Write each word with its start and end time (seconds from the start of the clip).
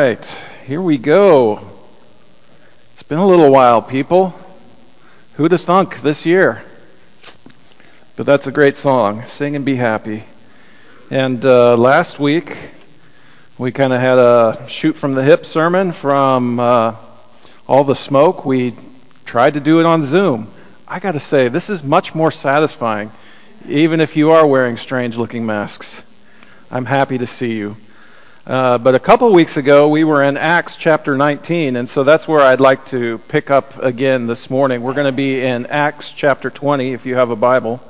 right, 0.00 0.24
here 0.66 0.80
we 0.80 0.96
go. 0.96 1.60
It's 2.92 3.02
been 3.02 3.18
a 3.18 3.26
little 3.26 3.52
while, 3.52 3.82
people. 3.82 4.34
Who'd 5.34 5.52
have 5.52 5.60
thunk 5.60 6.00
this 6.00 6.24
year? 6.24 6.62
But 8.16 8.24
that's 8.24 8.46
a 8.46 8.50
great 8.50 8.76
song. 8.76 9.26
Sing 9.26 9.56
and 9.56 9.64
be 9.66 9.74
happy. 9.74 10.24
And 11.10 11.44
uh, 11.44 11.76
last 11.76 12.18
week, 12.18 12.56
we 13.58 13.72
kind 13.72 13.92
of 13.92 14.00
had 14.00 14.16
a 14.16 14.66
shoot 14.70 14.94
from 14.94 15.12
the 15.12 15.22
hip 15.22 15.44
sermon 15.44 15.92
from 15.92 16.58
uh, 16.58 16.96
all 17.68 17.84
the 17.84 17.94
smoke. 17.94 18.46
We 18.46 18.74
tried 19.26 19.52
to 19.52 19.60
do 19.60 19.80
it 19.80 19.86
on 19.86 20.02
Zoom. 20.02 20.48
I 20.88 20.98
got 20.98 21.12
to 21.12 21.20
say, 21.20 21.48
this 21.48 21.68
is 21.68 21.84
much 21.84 22.14
more 22.14 22.30
satisfying, 22.30 23.10
even 23.68 24.00
if 24.00 24.16
you 24.16 24.30
are 24.30 24.46
wearing 24.46 24.78
strange 24.78 25.18
looking 25.18 25.44
masks. 25.44 26.02
I'm 26.70 26.86
happy 26.86 27.18
to 27.18 27.26
see 27.26 27.52
you. 27.52 27.76
Uh, 28.46 28.78
but 28.78 28.94
a 28.94 28.98
couple 28.98 29.30
weeks 29.34 29.58
ago, 29.58 29.90
we 29.90 30.02
were 30.02 30.22
in 30.22 30.38
Acts 30.38 30.76
chapter 30.76 31.14
19, 31.14 31.76
and 31.76 31.88
so 31.88 32.04
that's 32.04 32.26
where 32.26 32.40
I'd 32.40 32.58
like 32.58 32.86
to 32.86 33.18
pick 33.28 33.50
up 33.50 33.82
again 33.82 34.26
this 34.26 34.48
morning. 34.48 34.80
We're 34.80 34.94
going 34.94 35.06
to 35.06 35.12
be 35.12 35.42
in 35.42 35.66
Acts 35.66 36.10
chapter 36.10 36.48
20, 36.48 36.94
if 36.94 37.04
you 37.04 37.16
have 37.16 37.28
a 37.28 37.36
Bible. 37.36 37.82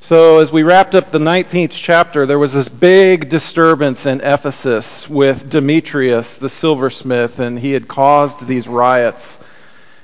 So, 0.00 0.38
as 0.38 0.50
we 0.50 0.64
wrapped 0.64 0.96
up 0.96 1.12
the 1.12 1.20
19th 1.20 1.70
chapter, 1.70 2.26
there 2.26 2.38
was 2.38 2.52
this 2.52 2.68
big 2.68 3.28
disturbance 3.28 4.06
in 4.06 4.22
Ephesus 4.22 5.08
with 5.08 5.48
Demetrius, 5.48 6.38
the 6.38 6.48
silversmith, 6.48 7.38
and 7.38 7.56
he 7.56 7.70
had 7.70 7.86
caused 7.86 8.44
these 8.44 8.66
riots. 8.66 9.38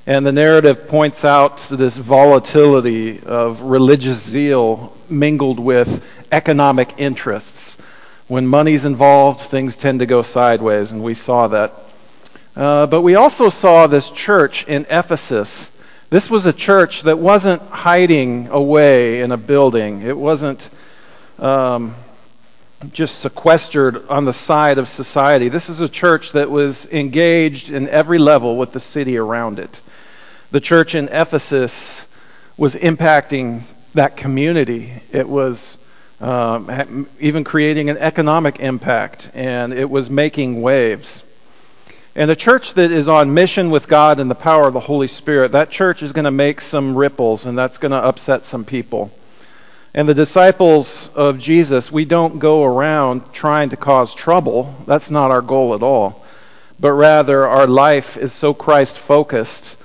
And 0.06 0.24
the 0.24 0.32
narrative 0.32 0.86
points 0.86 1.24
out 1.24 1.58
this 1.58 1.96
volatility 1.96 3.20
of 3.20 3.62
religious 3.62 4.22
zeal 4.22 4.96
mingled 5.08 5.58
with 5.58 6.06
economic 6.30 6.94
interests. 6.98 7.73
When 8.26 8.46
money's 8.46 8.86
involved, 8.86 9.40
things 9.40 9.76
tend 9.76 10.00
to 10.00 10.06
go 10.06 10.22
sideways, 10.22 10.92
and 10.92 11.02
we 11.02 11.12
saw 11.12 11.48
that. 11.48 11.74
Uh, 12.56 12.86
but 12.86 13.02
we 13.02 13.16
also 13.16 13.50
saw 13.50 13.86
this 13.86 14.08
church 14.08 14.66
in 14.66 14.86
Ephesus. 14.88 15.70
This 16.08 16.30
was 16.30 16.46
a 16.46 16.52
church 16.54 17.02
that 17.02 17.18
wasn't 17.18 17.60
hiding 17.60 18.48
away 18.48 19.20
in 19.20 19.30
a 19.30 19.36
building. 19.36 20.00
It 20.00 20.16
wasn't 20.16 20.70
um, 21.38 21.94
just 22.92 23.18
sequestered 23.18 24.08
on 24.08 24.24
the 24.24 24.32
side 24.32 24.78
of 24.78 24.88
society. 24.88 25.50
This 25.50 25.68
is 25.68 25.80
a 25.80 25.88
church 25.88 26.32
that 26.32 26.50
was 26.50 26.86
engaged 26.86 27.70
in 27.70 27.90
every 27.90 28.18
level 28.18 28.56
with 28.56 28.72
the 28.72 28.80
city 28.80 29.18
around 29.18 29.58
it. 29.58 29.82
The 30.50 30.60
church 30.60 30.94
in 30.94 31.08
Ephesus 31.08 32.06
was 32.56 32.74
impacting 32.74 33.64
that 33.92 34.16
community. 34.16 34.94
It 35.12 35.28
was 35.28 35.76
um, 36.20 37.08
even 37.20 37.44
creating 37.44 37.90
an 37.90 37.98
economic 37.98 38.60
impact, 38.60 39.30
and 39.34 39.72
it 39.72 39.88
was 39.88 40.08
making 40.08 40.62
waves. 40.62 41.22
And 42.16 42.30
a 42.30 42.36
church 42.36 42.74
that 42.74 42.92
is 42.92 43.08
on 43.08 43.34
mission 43.34 43.70
with 43.70 43.88
God 43.88 44.20
and 44.20 44.30
the 44.30 44.36
power 44.36 44.68
of 44.68 44.74
the 44.74 44.80
Holy 44.80 45.08
Spirit, 45.08 45.52
that 45.52 45.70
church 45.70 46.02
is 46.02 46.12
going 46.12 46.26
to 46.26 46.30
make 46.30 46.60
some 46.60 46.96
ripples, 46.96 47.44
and 47.44 47.58
that's 47.58 47.78
going 47.78 47.90
to 47.92 47.98
upset 47.98 48.44
some 48.44 48.64
people. 48.64 49.10
And 49.94 50.08
the 50.08 50.14
disciples 50.14 51.08
of 51.14 51.38
Jesus, 51.38 51.90
we 51.90 52.04
don't 52.04 52.38
go 52.38 52.64
around 52.64 53.32
trying 53.32 53.70
to 53.70 53.76
cause 53.76 54.14
trouble. 54.14 54.74
That's 54.86 55.10
not 55.10 55.30
our 55.30 55.42
goal 55.42 55.74
at 55.74 55.82
all. 55.82 56.24
But 56.80 56.92
rather, 56.92 57.46
our 57.46 57.66
life 57.66 58.16
is 58.16 58.32
so 58.32 58.54
Christ 58.54 58.98
focused 58.98 59.76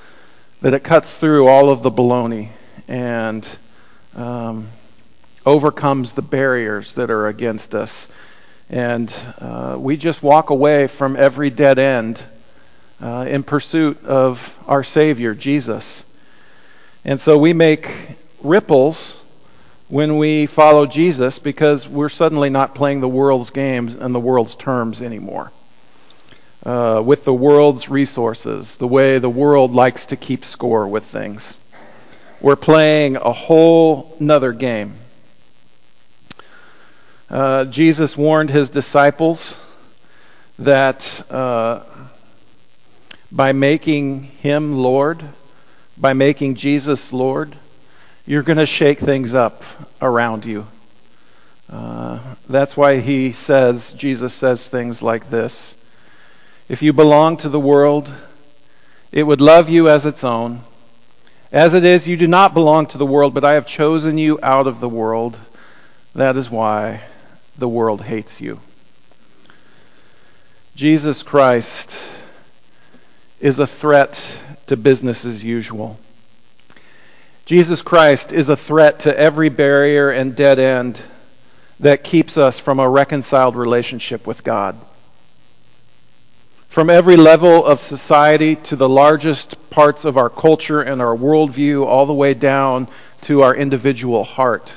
that 0.62 0.74
it 0.74 0.84
cuts 0.84 1.18
through 1.18 1.48
all 1.48 1.70
of 1.70 1.84
the 1.84 1.92
baloney 1.92 2.50
and 2.88 3.48
um, 4.16 4.68
overcomes 5.50 6.14
the 6.14 6.22
barriers 6.22 6.94
that 6.94 7.10
are 7.10 7.28
against 7.28 7.74
us. 7.74 8.08
And 8.70 9.12
uh, 9.40 9.78
we 9.80 9.98
just 9.98 10.22
walk 10.22 10.52
away 10.52 10.86
from 10.86 11.16
every 11.16 11.50
dead 11.50 11.80
end 11.80 12.24
uh, 13.02 13.26
in 13.28 13.42
pursuit 13.42 14.06
of 14.06 14.56
our 14.68 14.84
Savior, 14.84 15.34
Jesus. 15.34 16.06
And 17.04 17.20
so 17.20 17.36
we 17.40 17.54
make 17.54 17.90
ripples 18.44 19.18
when 19.88 20.18
we 20.18 20.46
follow 20.46 20.86
Jesus 20.86 21.40
because 21.40 21.88
we're 21.88 22.10
suddenly 22.10 22.52
not 22.52 22.76
playing 22.76 23.00
the 23.02 23.10
world's 23.10 23.50
games 23.50 23.96
and 23.96 24.14
the 24.14 24.20
world's 24.20 24.56
terms 24.56 25.02
anymore. 25.02 25.52
Uh, 26.64 27.02
with 27.04 27.24
the 27.24 27.34
world's 27.34 27.90
resources, 27.90 28.76
the 28.78 28.88
way 28.88 29.18
the 29.18 29.30
world 29.30 29.72
likes 29.72 30.08
to 30.08 30.16
keep 30.16 30.46
score 30.46 30.88
with 30.88 31.06
things. 31.06 31.58
We're 32.40 32.56
playing 32.56 33.16
a 33.16 33.34
whole 33.34 34.16
nother 34.20 34.54
game. 34.54 34.94
Uh, 37.30 37.66
Jesus 37.66 38.18
warned 38.18 38.50
his 38.50 38.72
disciples 38.72 39.60
that 40.58 41.24
uh, 41.30 41.84
by 43.32 43.52
making 43.52 44.24
him 44.24 44.80
Lord, 44.80 45.24
by 45.96 46.14
making 46.14 46.56
Jesus 46.56 47.14
Lord, 47.14 47.56
you're 48.26 48.42
going 48.42 48.58
to 48.58 48.66
shake 48.66 48.98
things 48.98 49.36
up 49.36 49.64
around 50.02 50.46
you. 50.46 50.66
Uh, 51.72 52.20
that's 52.50 52.76
why 52.76 53.00
he 53.00 53.32
says, 53.32 53.94
Jesus 53.94 54.34
says 54.34 54.68
things 54.68 55.04
like 55.04 55.30
this 55.30 55.78
If 56.68 56.82
you 56.82 56.94
belong 56.94 57.38
to 57.38 57.50
the 57.50 57.60
world, 57.60 58.12
it 59.12 59.22
would 59.22 59.40
love 59.40 59.70
you 59.70 59.88
as 59.88 60.08
its 60.08 60.24
own. 60.24 60.62
As 61.52 61.76
it 61.76 61.86
is, 61.86 62.08
you 62.08 62.18
do 62.18 62.28
not 62.28 62.56
belong 62.56 62.88
to 62.88 62.98
the 62.98 63.06
world, 63.06 63.36
but 63.36 63.46
I 63.46 63.54
have 63.54 63.68
chosen 63.68 64.18
you 64.18 64.40
out 64.42 64.66
of 64.66 64.80
the 64.80 64.90
world. 64.90 65.40
That 66.16 66.36
is 66.36 66.50
why 66.50 67.02
the 67.60 67.70
world 67.70 68.02
hates 68.02 68.42
you. 68.42 68.60
Jesus 70.76 71.24
Christ 71.24 72.02
is 73.40 73.60
a 73.60 73.68
threat 73.68 74.32
to 74.68 74.78
business 74.78 75.26
as 75.26 75.44
usual. 75.44 76.00
Jesus 77.46 77.82
Christ 77.82 78.32
is 78.32 78.50
a 78.50 78.56
threat 78.56 79.02
to 79.02 79.18
every 79.18 79.50
barrier 79.50 80.10
and 80.10 80.36
dead 80.36 80.60
end 80.60 81.02
that 81.80 82.04
keeps 82.04 82.38
us 82.38 82.60
from 82.60 82.80
a 82.80 82.90
reconciled 82.90 83.56
relationship 83.56 84.28
with 84.28 84.44
God. 84.44 84.76
From 86.68 86.90
every 86.90 87.18
level 87.18 87.66
of 87.66 87.80
society 87.80 88.56
to 88.56 88.76
the 88.76 88.88
largest 88.88 89.70
parts 89.70 90.06
of 90.06 90.18
our 90.18 90.30
culture 90.30 90.82
and 90.82 91.02
our 91.02 91.16
worldview, 91.16 91.86
all 91.86 92.06
the 92.06 92.14
way 92.14 92.34
down 92.34 92.88
to 93.22 93.42
our 93.42 93.56
individual 93.56 94.24
heart 94.24 94.74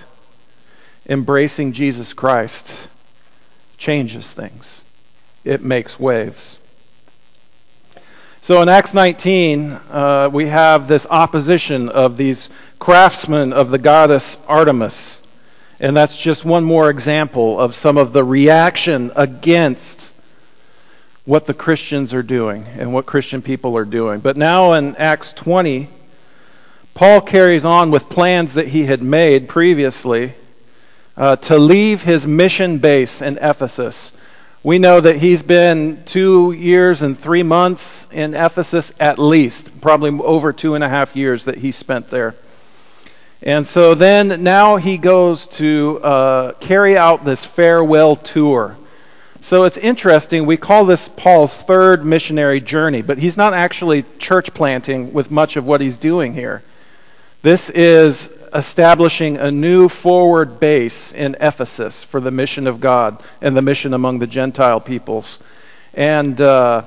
embracing 1.08 1.72
Jesus 1.72 2.12
Christ 2.12 2.88
changes 3.78 4.32
things, 4.32 4.82
it 5.44 5.62
makes 5.62 5.98
waves. 5.98 6.58
So 8.42 8.60
in 8.60 8.68
Acts 8.68 8.92
19, 8.92 9.70
uh, 9.70 10.30
we 10.32 10.48
have 10.48 10.88
this 10.88 11.06
opposition 11.08 11.88
of 11.88 12.16
these 12.16 12.48
craftsmen 12.80 13.52
of 13.52 13.70
the 13.70 13.78
goddess 13.78 14.36
Artemis. 14.48 15.20
And 15.78 15.96
that's 15.96 16.16
just 16.16 16.44
one 16.44 16.64
more 16.64 16.90
example 16.90 17.60
of 17.60 17.76
some 17.76 17.96
of 17.96 18.12
the 18.12 18.24
reaction 18.24 19.12
against 19.14 20.12
what 21.24 21.46
the 21.46 21.54
Christians 21.54 22.12
are 22.14 22.22
doing 22.22 22.66
and 22.78 22.92
what 22.92 23.06
Christian 23.06 23.42
people 23.42 23.76
are 23.76 23.84
doing. 23.84 24.18
But 24.18 24.36
now 24.36 24.72
in 24.72 24.96
Acts 24.96 25.32
20, 25.32 25.88
Paul 26.94 27.20
carries 27.20 27.64
on 27.64 27.92
with 27.92 28.08
plans 28.08 28.54
that 28.54 28.66
he 28.66 28.84
had 28.84 29.02
made 29.02 29.48
previously 29.48 30.34
uh, 31.16 31.36
to 31.36 31.58
leave 31.58 32.02
his 32.02 32.26
mission 32.26 32.78
base 32.78 33.22
in 33.22 33.38
Ephesus. 33.38 34.12
We 34.64 34.78
know 34.78 35.00
that 35.00 35.16
he's 35.16 35.42
been 35.42 36.04
two 36.04 36.52
years 36.52 37.02
and 37.02 37.18
three 37.18 37.42
months 37.42 38.06
in 38.12 38.34
Ephesus 38.34 38.92
at 39.00 39.18
least, 39.18 39.80
probably 39.80 40.10
over 40.10 40.52
two 40.52 40.74
and 40.76 40.84
a 40.84 40.88
half 40.88 41.16
years 41.16 41.46
that 41.46 41.58
he 41.58 41.72
spent 41.72 42.10
there. 42.10 42.36
And 43.42 43.66
so 43.66 43.94
then 43.94 44.44
now 44.44 44.76
he 44.76 44.98
goes 44.98 45.48
to 45.48 46.00
uh, 46.02 46.52
carry 46.52 46.96
out 46.96 47.24
this 47.24 47.44
farewell 47.44 48.14
tour. 48.14 48.76
So 49.40 49.64
it's 49.64 49.76
interesting. 49.76 50.46
We 50.46 50.56
call 50.56 50.84
this 50.84 51.08
Paul's 51.08 51.60
third 51.60 52.06
missionary 52.06 52.60
journey, 52.60 53.02
but 53.02 53.18
he's 53.18 53.36
not 53.36 53.54
actually 53.54 54.04
church 54.20 54.54
planting 54.54 55.12
with 55.12 55.32
much 55.32 55.56
of 55.56 55.66
what 55.66 55.80
he's 55.80 55.96
doing 55.96 56.32
here. 56.32 56.62
This 57.42 57.68
is 57.68 58.30
establishing 58.54 59.36
a 59.38 59.50
new 59.50 59.88
forward 59.88 60.60
base 60.60 61.12
in 61.12 61.36
Ephesus 61.40 62.02
for 62.02 62.20
the 62.20 62.30
mission 62.30 62.66
of 62.66 62.80
God 62.80 63.22
and 63.40 63.56
the 63.56 63.62
mission 63.62 63.94
among 63.94 64.18
the 64.18 64.26
Gentile 64.26 64.80
peoples. 64.80 65.38
And 65.94 66.40
uh, 66.40 66.82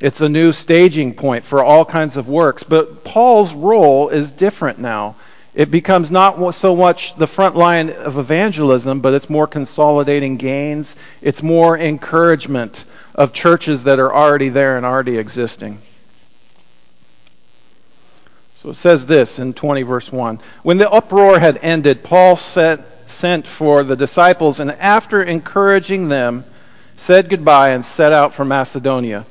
it's 0.00 0.20
a 0.20 0.28
new 0.28 0.52
staging 0.52 1.14
point 1.14 1.44
for 1.44 1.62
all 1.64 1.84
kinds 1.84 2.16
of 2.16 2.28
works. 2.28 2.62
But 2.62 3.04
Paul's 3.04 3.52
role 3.52 4.10
is 4.10 4.32
different 4.32 4.78
now. 4.78 5.16
It 5.54 5.70
becomes 5.70 6.10
not 6.10 6.54
so 6.54 6.76
much 6.76 7.16
the 7.16 7.26
front 7.26 7.56
line 7.56 7.90
of 7.90 8.16
evangelism, 8.16 9.00
but 9.00 9.14
it's 9.14 9.28
more 9.28 9.46
consolidating 9.46 10.36
gains. 10.36 10.94
It's 11.20 11.42
more 11.42 11.76
encouragement 11.76 12.84
of 13.14 13.32
churches 13.32 13.84
that 13.84 13.98
are 13.98 14.14
already 14.14 14.50
there 14.50 14.76
and 14.76 14.86
already 14.86 15.18
existing. 15.18 15.78
So 18.58 18.70
it 18.70 18.74
says 18.74 19.06
this 19.06 19.38
in 19.38 19.52
20, 19.54 19.82
verse 19.82 20.10
1. 20.10 20.40
When 20.64 20.78
the 20.78 20.90
uproar 20.90 21.38
had 21.38 21.58
ended, 21.58 22.02
Paul 22.02 22.34
sent, 22.34 22.82
sent 23.06 23.46
for 23.46 23.84
the 23.84 23.94
disciples, 23.94 24.58
and 24.58 24.72
after 24.72 25.22
encouraging 25.22 26.08
them 26.08 26.42
said 26.96 27.30
goodbye 27.30 27.68
and 27.68 27.86
set 27.86 28.12
out 28.12 28.34
for 28.34 28.44
Macedonia. 28.44 29.26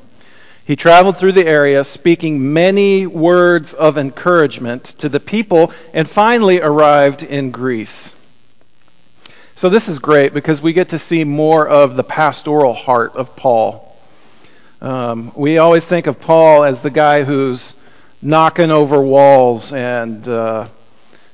He 0.63 0.77
traveled 0.77 1.17
through 1.17 1.33
the 1.33 1.45
area, 1.45 1.83
speaking 1.83 2.53
many 2.53 3.05
words 3.05 3.73
of 3.73 3.97
encouragement 3.97 4.85
to 4.99 5.09
the 5.09 5.19
people, 5.19 5.73
and 5.93 6.07
finally 6.07 6.61
arrived 6.61 7.21
in 7.21 7.51
Greece. 7.51 8.13
So, 9.55 9.67
this 9.67 9.89
is 9.89 9.99
great 9.99 10.33
because 10.33 10.61
we 10.61 10.71
get 10.71 10.89
to 10.89 10.99
see 10.99 11.25
more 11.25 11.67
of 11.67 11.97
the 11.97 12.03
pastoral 12.05 12.73
heart 12.73 13.17
of 13.17 13.35
Paul. 13.35 13.93
Um, 14.81 15.33
we 15.35 15.57
always 15.57 15.85
think 15.85 16.07
of 16.07 16.21
Paul 16.21 16.63
as 16.63 16.81
the 16.81 16.91
guy 16.91 17.25
who's 17.25 17.73
knocking 18.21 18.71
over 18.71 19.01
walls 19.01 19.73
and, 19.73 20.27
uh, 20.27 20.67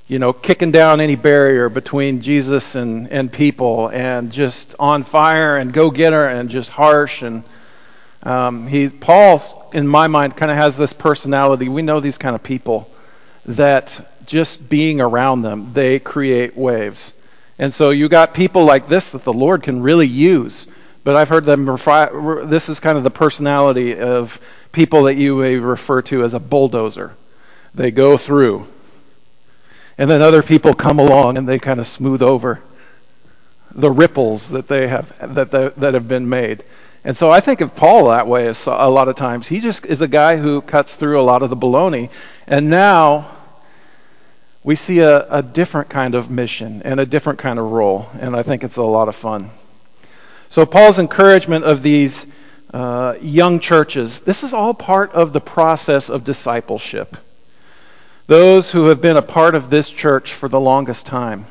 you 0.08 0.20
know, 0.20 0.34
kicking 0.34 0.72
down 0.72 1.02
any 1.02 1.16
barrier 1.16 1.70
between 1.70 2.22
Jesus 2.22 2.76
and, 2.76 3.10
and 3.12 3.32
people 3.32 3.90
and 3.90 4.32
just 4.32 4.76
on 4.80 5.04
fire 5.04 5.58
and 5.58 5.72
go 5.74 5.90
getter 5.92 6.28
and 6.28 6.50
just 6.50 6.70
harsh 6.70 7.22
and 7.22 7.44
um, 8.24 8.68
he, 8.68 8.88
Paul, 8.88 9.70
in 9.74 9.86
my 9.86 10.08
mind, 10.08 10.38
kind 10.38 10.50
of 10.50 10.58
has 10.58 10.78
this 10.78 10.94
personality. 10.94 11.68
We 11.68 11.82
know 11.82 12.00
these 12.00 12.18
kind 12.18 12.36
of 12.36 12.42
people 12.42 12.90
that 13.46 14.26
just 14.26 14.70
being 14.70 15.02
around 15.02 15.42
them, 15.42 15.74
they 15.74 16.00
create 16.00 16.56
waves. 16.56 17.14
And 17.60 17.74
so 17.74 17.90
you 17.90 18.08
got 18.08 18.34
people 18.34 18.64
like 18.64 18.88
this 18.88 19.12
that 19.12 19.26
the 19.26 19.34
Lord 19.34 19.64
can 19.64 19.82
really 19.82 20.08
use. 20.08 20.68
But 21.04 21.18
I've 21.18 21.28
heard 21.28 21.44
them 21.44 21.70
refer, 21.70 22.46
this 22.46 22.70
is 22.70 22.80
kind 22.80 22.98
of 22.98 23.04
the 23.04 23.12
personality 23.12 24.00
of 24.00 24.40
people 24.74 25.04
that 25.04 25.16
you 25.16 25.38
may 25.38 25.56
refer 25.56 26.02
to 26.02 26.24
as 26.26 26.34
a 26.34 26.40
bulldozer. 26.40 27.16
They 27.74 27.92
go 27.92 28.18
through. 28.18 28.68
And 29.98 30.10
then 30.10 30.22
other 30.22 30.44
people 30.44 30.74
come 30.74 31.00
along 31.00 31.38
and 31.38 31.48
they 31.48 31.60
kind 31.60 31.80
of 31.80 31.88
smooth 31.88 32.22
over 32.22 32.60
the 33.72 33.90
ripples 33.90 34.50
that 34.50 34.68
they 34.68 34.88
have 34.88 35.36
that, 35.36 35.52
that 35.78 35.94
have 35.94 36.08
been 36.08 36.28
made. 36.28 36.64
And 37.06 37.16
so 37.16 37.30
I 37.30 37.42
think 37.42 37.62
of 37.62 37.76
Paul 37.76 38.10
that 38.10 38.28
way 38.28 38.48
a 38.48 38.90
lot 38.90 39.08
of 39.08 39.16
times. 39.16 39.48
He 39.48 39.60
just 39.60 39.86
is 39.86 40.02
a 40.02 40.08
guy 40.08 40.38
who 40.38 40.62
cuts 40.62 40.96
through 40.96 41.20
a 41.20 41.24
lot 41.24 41.44
of 41.44 41.50
the 41.50 41.58
baloney. 41.58 42.10
And 42.48 42.70
now 42.70 43.30
we 44.64 44.76
see 44.76 45.00
a, 45.00 45.28
a 45.30 45.44
different 45.44 45.90
kind 45.90 46.16
of 46.16 46.32
mission 46.32 46.82
and 46.84 47.00
a 47.00 47.06
different 47.06 47.40
kind 47.40 47.60
of 47.60 47.72
role. 47.72 48.10
And 48.20 48.36
I 48.36 48.44
think 48.44 48.64
it's 48.64 48.78
a 48.78 48.84
lot 48.84 49.10
of 49.10 49.16
fun. 49.16 49.50
So 50.50 50.66
Paul's 50.66 51.00
encouragement 51.00 51.66
of 51.66 51.84
these 51.84 52.26
uh, 52.74 53.16
young 53.22 53.60
churches, 53.60 54.22
this 54.22 54.44
is 54.44 54.54
all 54.54 54.74
part 54.74 55.12
of 55.14 55.32
the 55.32 55.40
process 55.40 56.10
of 56.10 56.24
discipleship. 56.24 57.16
Those 58.26 58.72
who 58.72 58.86
have 58.86 59.00
been 59.00 59.18
a 59.18 59.22
part 59.22 59.54
of 59.54 59.70
this 59.70 59.92
church 59.92 60.34
for 60.34 60.50
the 60.50 60.60
longest 60.60 61.06
time, 61.06 61.46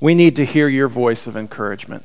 we 0.00 0.14
need 0.14 0.36
to 0.36 0.44
hear 0.44 0.66
your 0.66 0.88
voice 0.88 1.26
of 1.26 1.36
encouragement. 1.36 2.04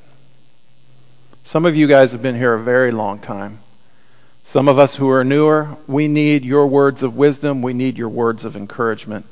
Some 1.44 1.66
of 1.66 1.76
you 1.76 1.88
guys 1.88 2.12
have 2.12 2.22
been 2.22 2.36
here 2.36 2.54
a 2.54 2.62
very 2.62 2.92
long 2.92 3.20
time. 3.20 3.60
Some 4.44 4.68
of 4.68 4.80
us 4.80 4.96
who 4.96 5.10
are 5.12 5.24
newer, 5.24 5.78
we 5.88 6.08
need 6.08 6.44
your 6.44 6.68
words 6.68 7.04
of 7.04 7.16
wisdom. 7.16 7.62
We 7.62 7.74
need 7.74 7.98
your 7.98 8.10
words 8.10 8.46
of 8.46 8.56
encouragement. 8.56 9.26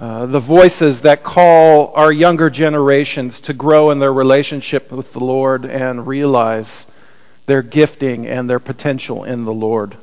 Uh, 0.00 0.26
the 0.26 0.40
voices 0.40 1.02
that 1.02 1.22
call 1.22 1.92
our 1.94 2.10
younger 2.10 2.50
generations 2.50 3.42
to 3.42 3.52
grow 3.52 3.90
in 3.90 4.00
their 4.00 4.12
relationship 4.12 4.90
with 4.90 5.12
the 5.12 5.20
Lord 5.20 5.64
and 5.64 6.06
realize 6.06 6.86
their 7.46 7.62
gifting 7.62 8.26
and 8.26 8.48
their 8.48 8.58
potential 8.58 9.24
in 9.24 9.44
the 9.44 9.52
Lord. 9.52 9.96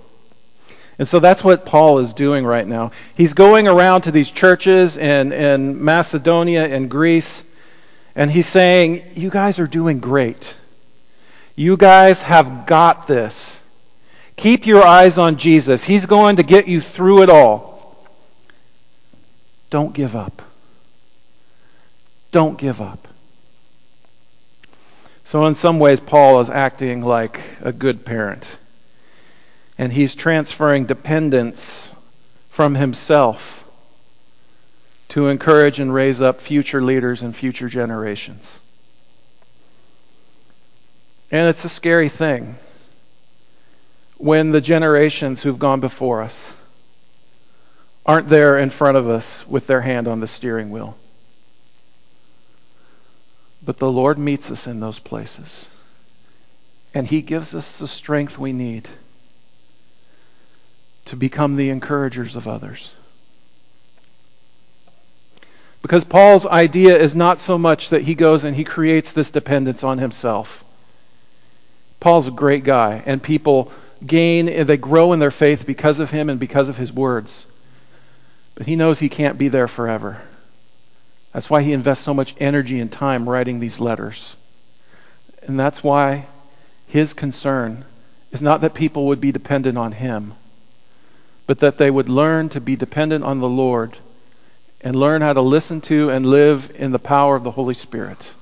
And 1.00 1.08
so 1.08 1.20
that's 1.20 1.44
what 1.44 1.66
Paul 1.66 2.00
is 2.00 2.14
doing 2.14 2.46
right 2.46 2.68
now. 2.68 2.92
He's 3.16 3.34
going 3.34 3.68
around 3.68 4.02
to 4.02 4.12
these 4.12 4.30
churches 4.30 4.98
in, 4.98 5.32
in 5.32 5.84
Macedonia 5.84 6.66
and 6.66 6.90
Greece, 6.92 7.44
and 8.16 8.30
he's 8.30 8.48
saying, 8.48 9.04
You 9.16 9.30
guys 9.30 9.58
are 9.60 9.68
doing 9.68 10.00
great. 10.00 10.58
You 11.56 11.78
guys 11.78 12.22
have 12.22 12.66
got 12.66 13.08
this. 13.08 13.62
Keep 14.36 14.66
your 14.66 14.86
eyes 14.86 15.18
on 15.18 15.38
Jesus. 15.38 15.84
He's 15.84 16.06
going 16.06 16.38
to 16.38 16.44
get 16.44 16.68
you 16.68 16.82
through 16.82 17.24
it 17.24 17.30
all. 17.30 17.96
Don't 19.70 19.94
give 19.94 20.16
up. 20.16 20.42
Don't 22.32 22.58
give 22.58 22.82
up. 22.82 23.08
So, 25.32 25.46
in 25.46 25.56
some 25.56 25.80
ways, 25.80 26.02
Paul 26.02 26.42
is 26.42 26.50
acting 26.50 27.04
like 27.04 27.40
a 27.62 27.72
good 27.72 28.04
parent. 28.04 28.60
And 29.78 29.90
he's 29.90 30.14
transferring 30.14 30.88
dependence 30.88 31.90
from 32.50 32.76
himself 32.76 33.64
to 35.08 35.30
encourage 35.30 35.80
and 35.80 35.94
raise 35.94 36.22
up 36.22 36.42
future 36.42 36.82
leaders 36.82 37.22
and 37.22 37.34
future 37.34 37.70
generations. 37.70 38.60
And 41.32 41.48
it's 41.48 41.64
a 41.64 41.70
scary 41.70 42.10
thing 42.10 42.58
when 44.18 44.52
the 44.52 44.60
generations 44.60 45.42
who've 45.42 45.58
gone 45.58 45.80
before 45.80 46.24
us 46.24 46.58
aren't 48.06 48.28
there 48.28 48.60
in 48.60 48.70
front 48.70 48.98
of 48.98 49.08
us 49.08 49.48
with 49.48 49.66
their 49.66 49.80
hand 49.80 50.10
on 50.10 50.20
the 50.20 50.28
steering 50.28 50.72
wheel. 50.72 50.98
But 53.64 53.78
the 53.78 53.92
Lord 53.92 54.18
meets 54.18 54.50
us 54.52 54.68
in 54.68 54.80
those 54.80 55.00
places. 55.00 55.70
And 56.94 57.08
He 57.08 57.22
gives 57.22 57.56
us 57.56 57.80
the 57.80 57.88
strength 57.88 58.38
we 58.38 58.54
need 58.54 58.88
to 61.06 61.16
become 61.16 61.56
the 61.56 61.70
encouragers 61.70 62.36
of 62.36 62.48
others. 62.48 62.94
Because 65.82 66.04
Paul's 66.04 66.46
idea 66.46 66.98
is 66.98 67.16
not 67.16 67.40
so 67.40 67.58
much 67.58 67.90
that 67.90 68.04
he 68.04 68.14
goes 68.14 68.46
and 68.46 68.56
he 68.56 68.64
creates 68.64 69.14
this 69.14 69.32
dependence 69.32 69.84
on 69.84 69.98
himself. 69.98 70.64
Paul's 72.00 72.28
a 72.28 72.32
great 72.32 72.64
guy, 72.64 73.02
and 73.06 73.22
people 73.22 73.72
gain, 74.06 74.46
they 74.66 74.78
grow 74.78 75.14
in 75.14 75.20
their 75.20 75.32
faith 75.32 75.66
because 75.66 76.00
of 76.00 76.12
him 76.12 76.30
and 76.30 76.40
because 76.40 76.70
of 76.70 76.78
his 76.78 76.92
words. 76.94 77.46
But 78.56 78.68
he 78.68 78.76
knows 78.76 79.00
he 79.00 79.10
can't 79.10 79.38
be 79.38 79.50
there 79.50 79.68
forever. 79.68 80.22
That's 81.34 81.50
why 81.50 81.62
he 81.62 81.74
invests 81.74 82.04
so 82.04 82.14
much 82.14 82.36
energy 82.40 82.80
and 82.80 82.92
time 82.92 83.28
writing 83.28 83.60
these 83.60 83.80
letters. 83.80 84.36
And 85.44 85.60
that's 85.60 85.84
why 85.84 86.26
his 86.88 87.14
concern 87.14 87.86
is 88.32 88.42
not 88.42 88.62
that 88.62 88.74
people 88.74 89.08
would 89.08 89.22
be 89.22 89.32
dependent 89.32 89.78
on 89.78 89.92
him, 89.92 90.34
but 91.48 91.60
that 91.60 91.78
they 91.78 91.90
would 91.90 92.10
learn 92.10 92.50
to 92.50 92.62
be 92.62 92.76
dependent 92.76 93.24
on 93.24 93.40
the 93.40 93.50
Lord 93.50 93.98
and 94.82 94.96
learn 94.96 95.22
how 95.22 95.34
to 95.34 95.42
listen 95.42 95.82
to 95.82 96.10
and 96.10 96.26
live 96.26 96.72
in 96.76 96.92
the 96.92 97.00
power 97.00 97.36
of 97.36 97.44
the 97.44 97.52
Holy 97.52 97.74
Spirit. 97.74 98.34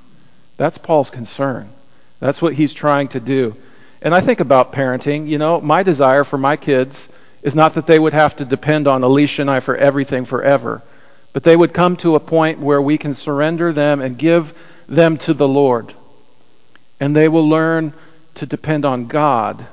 That's 0.57 0.77
Paul's 0.77 1.09
concern. 1.09 1.69
That's 2.19 2.41
what 2.41 2.53
he's 2.53 2.73
trying 2.73 3.09
to 3.09 3.19
do. 3.19 3.55
And 4.01 4.13
I 4.15 4.21
think 4.21 4.39
about 4.39 4.73
parenting. 4.73 5.27
You 5.27 5.37
know, 5.37 5.59
my 5.59 5.83
desire 5.83 6.23
for 6.23 6.37
my 6.37 6.55
kids 6.55 7.09
is 7.43 7.55
not 7.55 7.75
that 7.75 7.87
they 7.87 7.99
would 7.99 8.13
have 8.13 8.35
to 8.37 8.45
depend 8.45 8.87
on 8.87 9.03
Alicia 9.03 9.41
and 9.41 9.51
I 9.51 9.59
for 9.59 9.75
everything 9.75 10.25
forever, 10.25 10.81
but 11.33 11.43
they 11.43 11.55
would 11.55 11.73
come 11.73 11.95
to 11.97 12.15
a 12.15 12.19
point 12.19 12.59
where 12.59 12.81
we 12.81 12.97
can 12.97 13.13
surrender 13.13 13.71
them 13.71 14.01
and 14.01 14.17
give 14.17 14.53
them 14.87 15.17
to 15.17 15.33
the 15.33 15.47
Lord. 15.47 15.93
And 16.99 17.15
they 17.15 17.27
will 17.27 17.47
learn 17.47 17.93
to 18.35 18.45
depend 18.45 18.85
on 18.85 19.07
God 19.07 19.65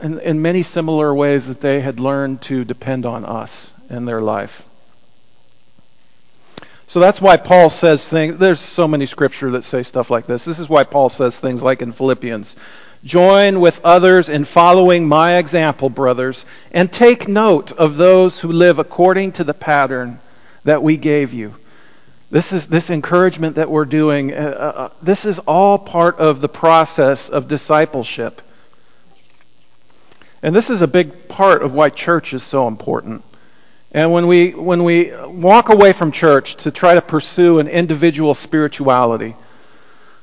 in, 0.00 0.18
in 0.20 0.42
many 0.42 0.62
similar 0.62 1.14
ways 1.14 1.48
that 1.48 1.60
they 1.60 1.80
had 1.80 2.00
learned 2.00 2.42
to 2.42 2.64
depend 2.64 3.06
on 3.06 3.24
us 3.24 3.72
in 3.88 4.04
their 4.04 4.20
life. 4.20 4.64
So 6.86 7.00
that's 7.00 7.22
why 7.22 7.38
Paul 7.38 7.70
says 7.70 8.06
things. 8.06 8.36
There's 8.36 8.60
so 8.60 8.86
many 8.86 9.06
scripture 9.06 9.52
that 9.52 9.64
say 9.64 9.82
stuff 9.82 10.10
like 10.10 10.26
this. 10.26 10.44
This 10.44 10.58
is 10.58 10.68
why 10.68 10.84
Paul 10.84 11.08
says 11.08 11.40
things 11.40 11.62
like 11.62 11.80
in 11.80 11.92
Philippians 11.92 12.56
Join 13.04 13.60
with 13.60 13.80
others 13.84 14.28
in 14.28 14.44
following 14.44 15.08
my 15.08 15.38
example, 15.38 15.90
brothers, 15.90 16.46
and 16.70 16.92
take 16.92 17.26
note 17.26 17.72
of 17.72 17.96
those 17.96 18.38
who 18.38 18.52
live 18.52 18.78
according 18.78 19.32
to 19.32 19.44
the 19.44 19.54
pattern 19.54 20.20
that 20.64 20.82
we 20.82 20.96
gave 20.96 21.32
you. 21.32 21.54
This 22.30 22.52
is 22.52 22.68
this 22.68 22.90
encouragement 22.90 23.56
that 23.56 23.70
we're 23.70 23.84
doing. 23.84 24.32
Uh, 24.32 24.36
uh, 24.36 24.78
uh 24.78 24.88
this 25.02 25.24
is 25.24 25.40
all 25.40 25.78
part 25.78 26.18
of 26.18 26.40
the 26.40 26.48
process 26.48 27.28
of 27.28 27.48
discipleship. 27.48 28.40
And 30.42 30.54
this 30.54 30.70
is 30.70 30.80
a 30.80 30.88
big 30.88 31.28
part 31.28 31.62
of 31.62 31.74
why 31.74 31.90
church 31.90 32.32
is 32.32 32.42
so 32.42 32.68
important. 32.68 33.24
And 33.92 34.12
when 34.12 34.26
we, 34.26 34.52
when 34.52 34.84
we 34.84 35.12
walk 35.26 35.68
away 35.68 35.92
from 35.92 36.12
church 36.12 36.56
to 36.64 36.70
try 36.70 36.94
to 36.94 37.02
pursue 37.02 37.58
an 37.58 37.68
individual 37.68 38.34
spirituality, 38.34 39.36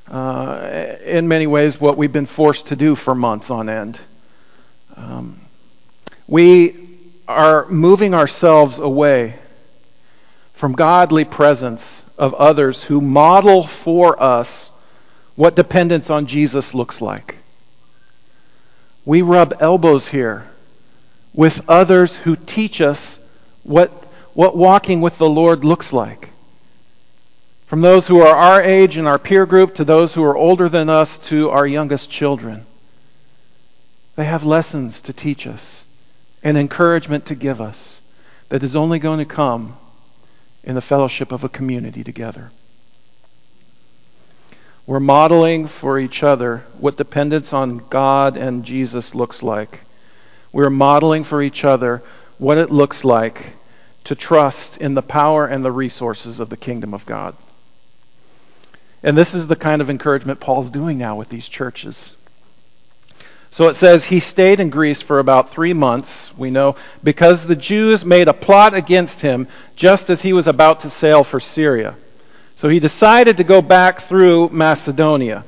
uh, 0.09 0.95
in 1.05 1.27
many 1.27 1.45
ways, 1.45 1.79
what 1.79 1.97
we've 1.97 2.11
been 2.13 2.25
forced 2.25 2.67
to 2.67 2.75
do 2.75 2.95
for 2.95 3.13
months 3.13 3.51
on 3.51 3.69
end, 3.69 3.99
um, 4.95 5.39
we 6.27 6.75
are 7.27 7.67
moving 7.67 8.13
ourselves 8.13 8.79
away 8.79 9.35
from 10.53 10.73
godly 10.73 11.25
presence 11.25 12.03
of 12.17 12.33
others 12.33 12.83
who 12.83 12.99
model 12.99 13.65
for 13.65 14.21
us 14.21 14.71
what 15.35 15.55
dependence 15.55 16.09
on 16.09 16.25
Jesus 16.25 16.73
looks 16.73 17.01
like. 17.01 17.37
We 19.05 19.21
rub 19.21 19.53
elbows 19.61 20.07
here 20.07 20.45
with 21.33 21.69
others 21.69 22.15
who 22.15 22.35
teach 22.35 22.81
us 22.81 23.19
what, 23.63 23.89
what 24.33 24.57
walking 24.57 25.01
with 25.01 25.17
the 25.17 25.29
Lord 25.29 25.63
looks 25.63 25.93
like. 25.93 26.29
From 27.69 27.81
those 27.81 28.07
who 28.07 28.19
are 28.21 28.35
our 28.35 28.63
age 28.63 28.97
in 28.97 29.05
our 29.05 29.19
peer 29.19 29.45
group 29.45 29.75
to 29.75 29.85
those 29.85 30.11
who 30.11 30.23
are 30.23 30.35
older 30.35 30.67
than 30.67 30.89
us 30.89 31.19
to 31.19 31.51
our 31.51 31.67
youngest 31.67 32.09
children. 32.09 32.65
They 34.15 34.25
have 34.25 34.43
lessons 34.43 35.03
to 35.03 35.13
teach 35.13 35.45
us 35.45 35.85
and 36.41 36.57
encouragement 36.57 37.27
to 37.27 37.35
give 37.35 37.61
us 37.61 38.01
that 38.49 38.63
is 38.63 38.75
only 38.75 38.97
going 38.97 39.19
to 39.19 39.25
come 39.25 39.77
in 40.63 40.73
the 40.73 40.81
fellowship 40.81 41.31
of 41.31 41.43
a 41.43 41.49
community 41.49 42.03
together. 42.03 42.49
We're 44.87 44.99
modeling 44.99 45.67
for 45.67 45.99
each 45.99 46.23
other 46.23 46.63
what 46.79 46.97
dependence 46.97 47.53
on 47.53 47.77
God 47.87 48.35
and 48.35 48.65
Jesus 48.65 49.13
looks 49.13 49.43
like. 49.43 49.81
We're 50.51 50.71
modeling 50.71 51.23
for 51.23 51.39
each 51.39 51.63
other 51.63 52.01
what 52.39 52.57
it 52.57 52.71
looks 52.71 53.05
like 53.05 53.45
to 54.05 54.15
trust 54.15 54.77
in 54.77 54.95
the 54.95 55.03
power 55.03 55.45
and 55.45 55.63
the 55.63 55.71
resources 55.71 56.39
of 56.39 56.49
the 56.49 56.57
kingdom 56.57 56.95
of 56.95 57.05
God. 57.05 57.35
And 59.03 59.17
this 59.17 59.33
is 59.33 59.47
the 59.47 59.55
kind 59.55 59.81
of 59.81 59.89
encouragement 59.89 60.39
Paul's 60.39 60.69
doing 60.69 60.97
now 60.97 61.15
with 61.15 61.29
these 61.29 61.47
churches. 61.47 62.15
So 63.51 63.67
it 63.67 63.75
says 63.75 64.05
he 64.05 64.19
stayed 64.19 64.59
in 64.59 64.69
Greece 64.69 65.01
for 65.01 65.19
about 65.19 65.49
three 65.49 65.73
months, 65.73 66.31
we 66.37 66.51
know, 66.51 66.75
because 67.03 67.45
the 67.45 67.55
Jews 67.55 68.05
made 68.05 68.27
a 68.27 68.33
plot 68.33 68.73
against 68.73 69.21
him 69.21 69.47
just 69.75 70.09
as 70.09 70.21
he 70.21 70.33
was 70.33 70.47
about 70.47 70.81
to 70.81 70.89
sail 70.89 71.23
for 71.23 71.39
Syria. 71.39 71.95
So 72.55 72.69
he 72.69 72.79
decided 72.79 73.37
to 73.37 73.43
go 73.43 73.61
back 73.61 74.01
through 74.01 74.49
Macedonia. 74.49 75.45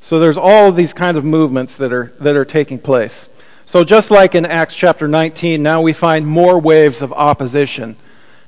So 0.00 0.20
there's 0.20 0.36
all 0.36 0.68
of 0.68 0.76
these 0.76 0.94
kinds 0.94 1.18
of 1.18 1.24
movements 1.24 1.76
that 1.78 1.92
are, 1.92 2.12
that 2.20 2.36
are 2.36 2.44
taking 2.44 2.78
place. 2.78 3.28
So 3.66 3.82
just 3.82 4.12
like 4.12 4.34
in 4.34 4.46
Acts 4.46 4.76
chapter 4.76 5.08
19, 5.08 5.62
now 5.62 5.82
we 5.82 5.92
find 5.92 6.26
more 6.26 6.58
waves 6.58 7.02
of 7.02 7.12
opposition. 7.12 7.96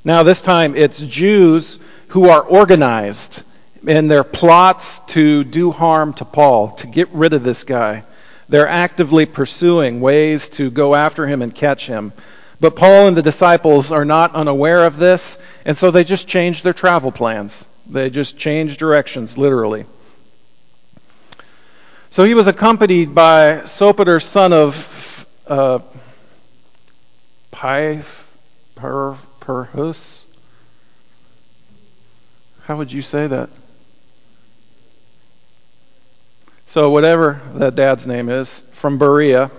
Now 0.05 0.23
this 0.23 0.41
time 0.41 0.77
it's 0.77 1.01
Jews 1.01 1.81
who 2.09 2.29
are 2.29 2.41
organized 2.41 3.43
in 3.87 4.07
their 4.07 4.25
plots 4.25 5.01
to 5.01 5.45
do 5.45 5.71
harm 5.71 6.13
to 6.15 6.25
Paul, 6.25 6.73
to 6.77 6.87
get 6.87 7.09
rid 7.11 7.33
of 7.33 7.43
this 7.43 7.65
guy. 7.65 8.05
They're 8.49 8.69
actively 8.69 9.27
pursuing 9.27 10.01
ways 10.01 10.49
to 10.51 10.71
go 10.71 10.95
after 10.95 11.27
him 11.27 11.43
and 11.43 11.55
catch 11.55 11.87
him. 11.87 12.13
But 12.61 12.77
Paul 12.77 13.07
and 13.07 13.17
the 13.17 13.23
disciples 13.23 13.93
are 13.93 14.05
not 14.05 14.35
unaware 14.35 14.87
of 14.87 14.97
this, 14.97 15.39
and 15.65 15.77
so 15.77 15.91
they 15.91 16.03
just 16.03 16.27
change 16.27 16.63
their 16.63 16.73
travel 16.73 17.13
plans. 17.13 17.69
They 17.87 18.11
just 18.11 18.37
change 18.37 18.79
directions, 18.79 19.39
literally. 19.39 19.85
So 22.11 22.25
he 22.25 22.35
was 22.35 22.47
accompanied 22.47 23.15
by 23.15 23.61
Sopater, 23.65 24.23
son 24.23 24.53
of 24.53 25.27
uh, 25.47 25.81
Perhus. 27.53 30.25
How 32.65 32.77
would 32.77 32.91
you 32.91 33.03
say 33.03 33.27
that? 33.27 33.51
So, 36.71 36.91
whatever 36.91 37.41
that 37.55 37.77
dad's 37.77 38.07
name 38.07 38.29
is, 38.29 38.59
from 38.73 38.99
Berea, 38.99 39.51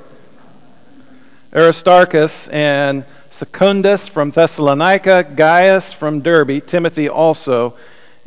Aristarchus 1.52 2.48
and 2.50 3.04
Secundus 3.32 4.08
from 4.08 4.30
Thessalonica, 4.30 5.24
Gaius 5.24 5.92
from 5.92 6.20
Derbe, 6.22 6.64
Timothy 6.64 7.10
also, 7.10 7.76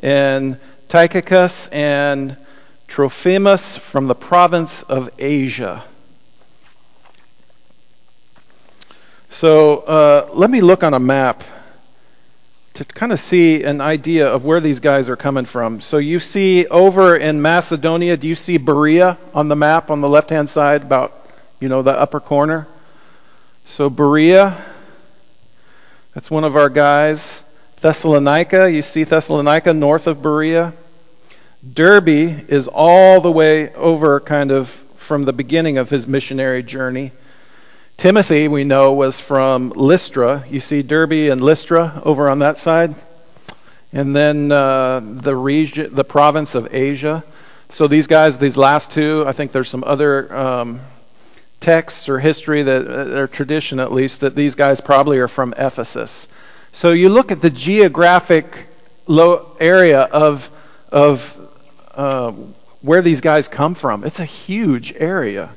and 0.01 0.59
Tychicus 0.89 1.69
and 1.69 2.37
Trophimus 2.89 3.79
from 3.79 4.09
the 4.09 4.17
province 4.17 4.83
of 4.83 5.11
Asia. 5.17 5.85
So 9.31 9.79
uh, 9.79 10.31
let 10.33 10.51
me 10.51 10.61
look 10.61 10.83
on 10.83 10.93
a 10.93 10.99
map 10.99 11.45
to 12.75 12.85
kind 12.85 13.13
of 13.13 13.21
see 13.21 13.65
an 13.65 13.81
idea 13.81 14.29
of 14.29 14.45
where 14.45 14.61
these 14.61 14.81
guys 14.81 15.09
are 15.09 15.17
coming 15.17 15.45
from. 15.45 15.81
So 15.81 15.99
you 15.99 16.21
see 16.21 16.67
over 16.67 17.15
in 17.17 17.43
Macedonia, 17.43 18.17
do 18.17 18.27
you 18.29 18.35
see 18.35 18.57
Berea 18.57 19.19
on 19.35 19.49
the 19.49 19.57
map 19.57 19.91
on 19.91 20.01
the 20.01 20.09
left-hand 20.09 20.49
side, 20.49 20.83
about 20.83 21.13
you 21.61 21.69
know 21.69 21.83
the 21.83 21.93
upper 21.93 22.21
corner? 22.21 22.67
So 23.65 23.91
Berea, 23.91 24.57
that's 26.15 26.31
one 26.31 26.45
of 26.45 26.57
our 26.57 26.69
guys. 26.69 27.45
Thessalonica, 27.81 28.71
you 28.71 28.83
see 28.83 29.05
Thessalonica 29.05 29.75
north 29.75 30.07
of 30.07 30.23
Berea. 30.23 30.73
Derbe 31.75 32.09
is 32.49 32.69
all 32.69 33.21
the 33.21 33.31
way 33.31 33.73
over, 33.75 34.19
kind 34.19 34.51
of 34.51 34.69
from 34.69 35.25
the 35.25 35.33
beginning 35.33 35.79
of 35.79 35.91
his 35.91 36.09
missionary 36.09 36.63
journey. 36.63 37.13
Timothy, 37.97 38.49
we 38.49 38.65
know, 38.65 38.93
was 38.95 39.21
from 39.21 39.71
Lystra. 39.71 40.45
You 40.51 40.61
see 40.61 40.83
Derbe 40.83 41.31
and 41.31 41.41
Lystra 41.41 42.03
over 42.05 42.29
on 42.29 42.41
that 42.41 42.59
side. 42.59 42.95
And 43.93 44.17
then 44.17 44.51
uh, 44.51 45.01
the 45.03 45.37
region, 45.37 45.95
the 45.95 46.05
province 46.05 46.55
of 46.55 46.75
Asia. 46.75 47.23
So 47.69 47.87
these 47.87 48.07
guys, 48.07 48.39
these 48.39 48.57
last 48.57 48.93
two, 48.93 49.25
I 49.27 49.33
think 49.33 49.53
there's 49.53 49.69
some 49.69 49.85
other 49.85 50.35
um, 50.35 50.81
texts 51.61 52.09
or 52.09 52.19
history 52.19 52.63
that, 52.63 52.87
uh, 52.87 53.21
or 53.21 53.27
tradition 53.27 53.81
at 53.81 53.93
least, 53.93 54.21
that 54.21 54.35
these 54.35 54.55
guys 54.55 54.81
probably 54.81 55.19
are 55.19 55.29
from 55.29 55.55
Ephesus. 55.57 56.29
So 56.73 56.93
you 56.93 57.09
look 57.09 57.31
at 57.31 57.41
the 57.41 57.51
geographic 57.51 58.67
area 59.09 60.01
of 60.01 60.51
of 60.91 61.39
uh, 61.95 62.33
where 62.83 63.03
these 63.03 63.21
guys 63.21 63.49
come 63.49 63.75
from. 63.75 64.05
It's 64.05 64.21
a 64.21 64.25
huge 64.25 64.93
area. 64.97 65.51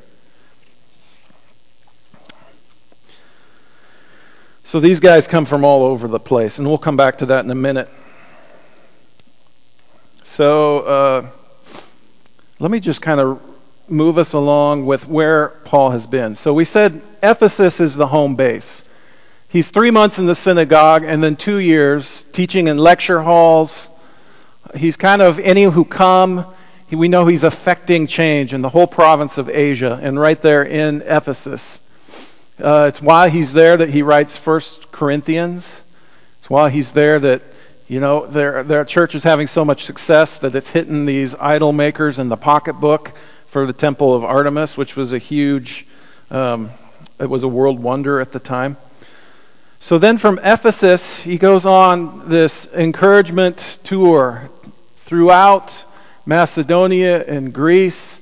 So 4.76 4.82
these 4.82 5.00
guys 5.00 5.26
come 5.26 5.46
from 5.46 5.64
all 5.64 5.84
over 5.84 6.10
the 6.10 6.20
place, 6.20 6.60
and 6.60 6.68
we'll 6.68 6.78
come 6.78 6.98
back 6.98 7.20
to 7.20 7.28
that 7.28 7.46
in 7.46 7.50
a 7.50 7.56
minute. 7.56 7.88
So 10.22 10.80
uh, 10.80 11.30
let 12.60 12.70
me 12.70 12.82
just 12.82 13.02
kind 13.02 13.22
of 13.22 13.42
move 13.88 14.18
us 14.18 14.34
along 14.34 14.86
with 14.86 15.08
where 15.08 15.48
Paul 15.64 15.92
has 15.92 16.08
been. 16.08 16.36
So 16.36 16.54
we 16.54 16.66
said 16.66 17.02
Ephesus 17.24 17.80
is 17.80 17.96
the 17.96 18.06
home 18.06 18.36
base. 18.36 18.84
He's 19.48 19.72
three 19.72 19.92
months 19.92 20.20
in 20.20 20.26
the 20.26 20.36
synagogue 20.36 21.06
and 21.06 21.24
then 21.24 21.38
two 21.38 21.60
years 21.60 22.26
teaching 22.34 22.68
in 22.68 22.76
lecture 22.76 23.22
halls. 23.22 23.88
He's 24.76 24.98
kind 24.98 25.22
of 25.22 25.40
any 25.40 25.64
who 25.64 25.86
come. 25.86 26.54
we 26.92 27.08
know 27.08 27.26
he's 27.26 27.46
affecting 27.46 28.08
change 28.08 28.54
in 28.54 28.62
the 28.62 28.68
whole 28.68 28.88
province 28.88 29.38
of 29.38 29.48
Asia 29.48 29.98
and 30.04 30.20
right 30.20 30.42
there 30.42 30.64
in 30.64 31.02
Ephesus. 31.04 31.80
Uh, 32.62 32.86
it's 32.88 33.02
why 33.02 33.28
he's 33.28 33.52
there 33.52 33.76
that 33.76 33.90
he 33.90 34.02
writes 34.02 34.38
First 34.38 34.90
Corinthians. 34.92 35.82
It's 36.38 36.50
why 36.50 36.70
he's 36.70 36.94
there 36.94 37.20
that 37.20 37.42
you 37.90 38.00
know 38.00 38.26
their 38.26 38.64
their 38.64 38.86
church 38.86 39.14
is 39.14 39.24
having 39.24 39.48
so 39.48 39.66
much 39.66 39.84
success 39.84 40.38
that 40.38 40.56
it's 40.56 40.70
hitting 40.70 41.06
these 41.06 41.36
idol 41.36 41.74
makers 41.74 42.18
in 42.18 42.30
the 42.30 42.38
pocketbook 42.38 43.12
for 43.48 43.66
the 43.66 43.74
temple 43.74 44.16
of 44.16 44.24
Artemis, 44.24 44.78
which 44.78 44.96
was 44.96 45.12
a 45.12 45.18
huge, 45.18 45.86
um, 46.32 46.72
it 47.20 47.30
was 47.30 47.44
a 47.44 47.48
world 47.48 47.80
wonder 47.80 48.22
at 48.22 48.32
the 48.32 48.40
time. 48.40 48.78
So 49.80 49.98
then 49.98 50.18
from 50.18 50.40
Ephesus, 50.42 51.20
he 51.20 51.38
goes 51.38 51.66
on 51.66 52.30
this 52.30 52.68
encouragement 52.74 53.80
tour 53.84 54.50
throughout 55.06 55.84
Macedonia 56.26 57.22
and 57.22 57.54
Greece, 57.54 58.22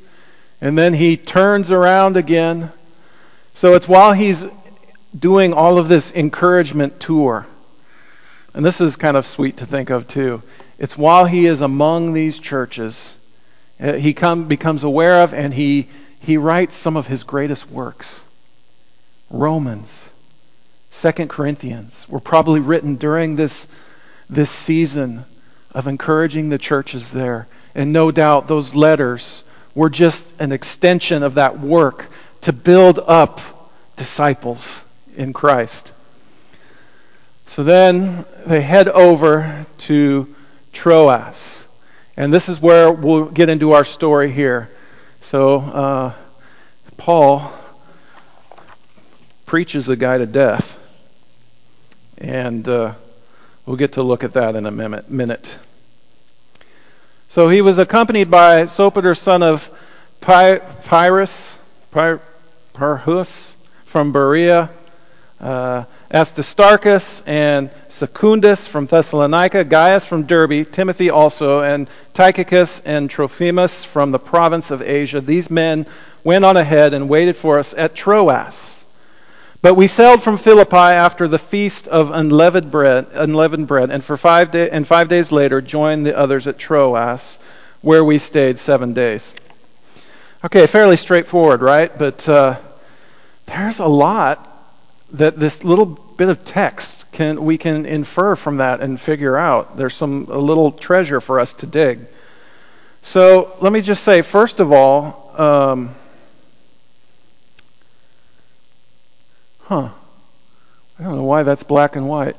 and 0.59 0.75
then 0.75 0.93
he 0.93 1.17
turns 1.17 1.71
around 1.71 2.17
again 2.17 2.71
so 3.53 3.75
it's 3.75 3.87
while 3.87 4.13
he's 4.13 4.47
doing 5.17 5.53
all 5.53 5.77
of 5.77 5.87
this 5.87 6.11
encouragement 6.13 6.99
tour, 6.99 7.45
and 8.53 8.65
this 8.65 8.81
is 8.81 8.95
kind 8.95 9.17
of 9.17 9.25
sweet 9.25 9.57
to 9.57 9.65
think 9.65 9.89
of 9.89 10.07
too. 10.07 10.41
It's 10.79 10.97
while 10.97 11.25
he 11.25 11.45
is 11.45 11.61
among 11.61 12.13
these 12.13 12.39
churches, 12.39 13.15
uh, 13.79 13.93
he 13.93 14.13
come, 14.13 14.45
becomes 14.45 14.83
aware 14.83 15.21
of 15.21 15.33
and 15.33 15.53
he, 15.53 15.87
he 16.19 16.37
writes 16.37 16.75
some 16.75 16.97
of 16.97 17.07
his 17.07 17.23
greatest 17.23 17.69
works. 17.69 18.21
Romans, 19.29 20.09
Second 20.89 21.29
Corinthians 21.29 22.07
were 22.07 22.19
probably 22.19 22.59
written 22.59 22.95
during 22.95 23.35
this, 23.35 23.67
this 24.29 24.51
season 24.51 25.25
of 25.71 25.87
encouraging 25.87 26.49
the 26.49 26.57
churches 26.57 27.11
there. 27.11 27.47
And 27.73 27.91
no 27.91 28.11
doubt 28.11 28.47
those 28.47 28.75
letters 28.75 29.43
were 29.73 29.89
just 29.89 30.31
an 30.39 30.51
extension 30.51 31.23
of 31.23 31.35
that 31.35 31.59
work 31.59 32.09
to 32.43 32.53
build 32.53 32.99
up 32.99 33.41
disciples 33.95 34.83
in 35.15 35.33
Christ. 35.33 35.93
So 37.47 37.63
then 37.63 38.25
they 38.45 38.61
head 38.61 38.87
over 38.87 39.65
to 39.79 40.35
Troas. 40.71 41.67
And 42.17 42.33
this 42.33 42.49
is 42.49 42.61
where 42.61 42.91
we'll 42.91 43.25
get 43.25 43.49
into 43.49 43.71
our 43.71 43.85
story 43.85 44.31
here. 44.31 44.69
So, 45.21 45.59
uh, 45.59 46.13
Paul 46.97 47.51
preaches 49.45 49.89
a 49.89 49.95
guy 49.95 50.17
to 50.17 50.25
death. 50.25 50.79
And 52.17 52.67
uh, 52.67 52.93
we'll 53.65 53.77
get 53.77 53.93
to 53.93 54.03
look 54.03 54.23
at 54.23 54.33
that 54.33 54.55
in 54.55 54.65
a 54.65 54.71
minute. 54.71 55.59
So 57.29 57.49
he 57.49 57.61
was 57.61 57.77
accompanied 57.77 58.29
by 58.29 58.63
Sopater, 58.63 59.17
son 59.17 59.43
of 59.43 59.69
Pyrrhus, 60.21 61.57
Pyrrhus 62.73 63.55
from 63.85 64.11
Berea, 64.11 64.69
uh, 65.39 65.83
and 67.25 67.69
Secundus 67.87 68.67
from 68.67 68.85
Thessalonica, 68.85 69.63
Gaius 69.63 70.05
from 70.05 70.23
Derbe, 70.23 70.71
Timothy 70.71 71.09
also, 71.09 71.61
and 71.61 71.87
Tychicus 72.13 72.81
and 72.85 73.09
Trophimus 73.09 73.83
from 73.83 74.11
the 74.11 74.19
province 74.19 74.71
of 74.71 74.81
Asia. 74.81 75.21
These 75.21 75.49
men 75.49 75.85
went 76.23 76.45
on 76.45 76.57
ahead 76.57 76.93
and 76.93 77.09
waited 77.09 77.35
for 77.35 77.59
us 77.59 77.73
at 77.75 77.95
Troas. 77.95 78.85
But 79.61 79.75
we 79.75 79.87
sailed 79.87 80.21
from 80.21 80.37
Philippi 80.37 80.75
after 80.75 81.27
the 81.27 81.37
feast 81.37 81.87
of 81.87 82.11
unleavened 82.11 82.69
bread, 82.69 83.07
unleavened 83.13 83.67
bread 83.67 83.89
and 83.91 84.03
for 84.03 84.17
five 84.17 84.51
day, 84.51 84.69
and 84.69 84.85
five 84.85 85.07
days 85.07 85.31
later 85.31 85.61
joined 85.61 86.05
the 86.05 86.17
others 86.17 86.47
at 86.47 86.59
Troas, 86.59 87.39
where 87.81 88.03
we 88.03 88.17
stayed 88.17 88.59
seven 88.59 88.93
days. 88.93 89.33
Okay, 90.45 90.67
fairly 90.67 90.97
straightforward, 90.97 91.61
right? 91.61 91.97
But 91.97 92.27
uh, 92.27 92.59
there's 93.45 93.79
a 93.79 93.87
lot 93.87 94.49
that 95.13 95.39
this 95.39 95.63
little 95.63 95.85
bit 95.85 96.27
of 96.27 96.43
text 96.43 97.09
can 97.13 97.45
we 97.45 97.57
can 97.57 97.85
infer 97.85 98.35
from 98.35 98.57
that 98.57 98.81
and 98.81 98.99
figure 98.99 99.37
out. 99.37 99.77
There's 99.77 99.93
some 99.93 100.27
a 100.29 100.37
little 100.37 100.73
treasure 100.73 101.21
for 101.21 101.39
us 101.39 101.53
to 101.55 101.65
dig. 101.65 102.07
So 103.01 103.55
let 103.61 103.71
me 103.71 103.79
just 103.79 104.03
say, 104.03 104.21
first 104.21 104.59
of 104.59 104.73
all, 104.73 105.31
um, 105.37 105.95
huh? 109.61 109.89
I 110.99 111.03
don't 111.03 111.15
know 111.15 111.23
why 111.23 111.43
that's 111.43 111.63
black 111.63 111.95
and 111.95 112.09
white. 112.09 112.35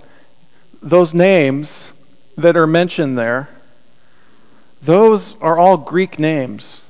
Those 0.82 1.14
names 1.14 1.90
that 2.36 2.58
are 2.58 2.66
mentioned 2.66 3.16
there, 3.16 3.48
those 4.82 5.40
are 5.40 5.56
all 5.56 5.78
Greek 5.78 6.18
names. 6.18 6.82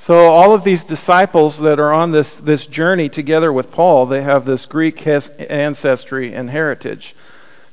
So 0.00 0.28
all 0.28 0.54
of 0.54 0.62
these 0.62 0.84
disciples 0.84 1.58
that 1.58 1.80
are 1.80 1.92
on 1.92 2.12
this, 2.12 2.36
this 2.36 2.66
journey 2.66 3.08
together 3.08 3.52
with 3.52 3.72
Paul, 3.72 4.06
they 4.06 4.22
have 4.22 4.44
this 4.44 4.64
Greek 4.64 5.04
ancestry 5.06 6.34
and 6.34 6.48
heritage. 6.48 7.16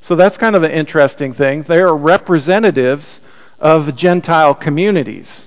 So 0.01 0.15
that's 0.15 0.37
kind 0.39 0.55
of 0.55 0.63
an 0.63 0.71
interesting 0.71 1.33
thing. 1.33 1.61
They 1.63 1.79
are 1.81 1.95
representatives 1.95 3.21
of 3.59 3.95
Gentile 3.95 4.55
communities. 4.55 5.45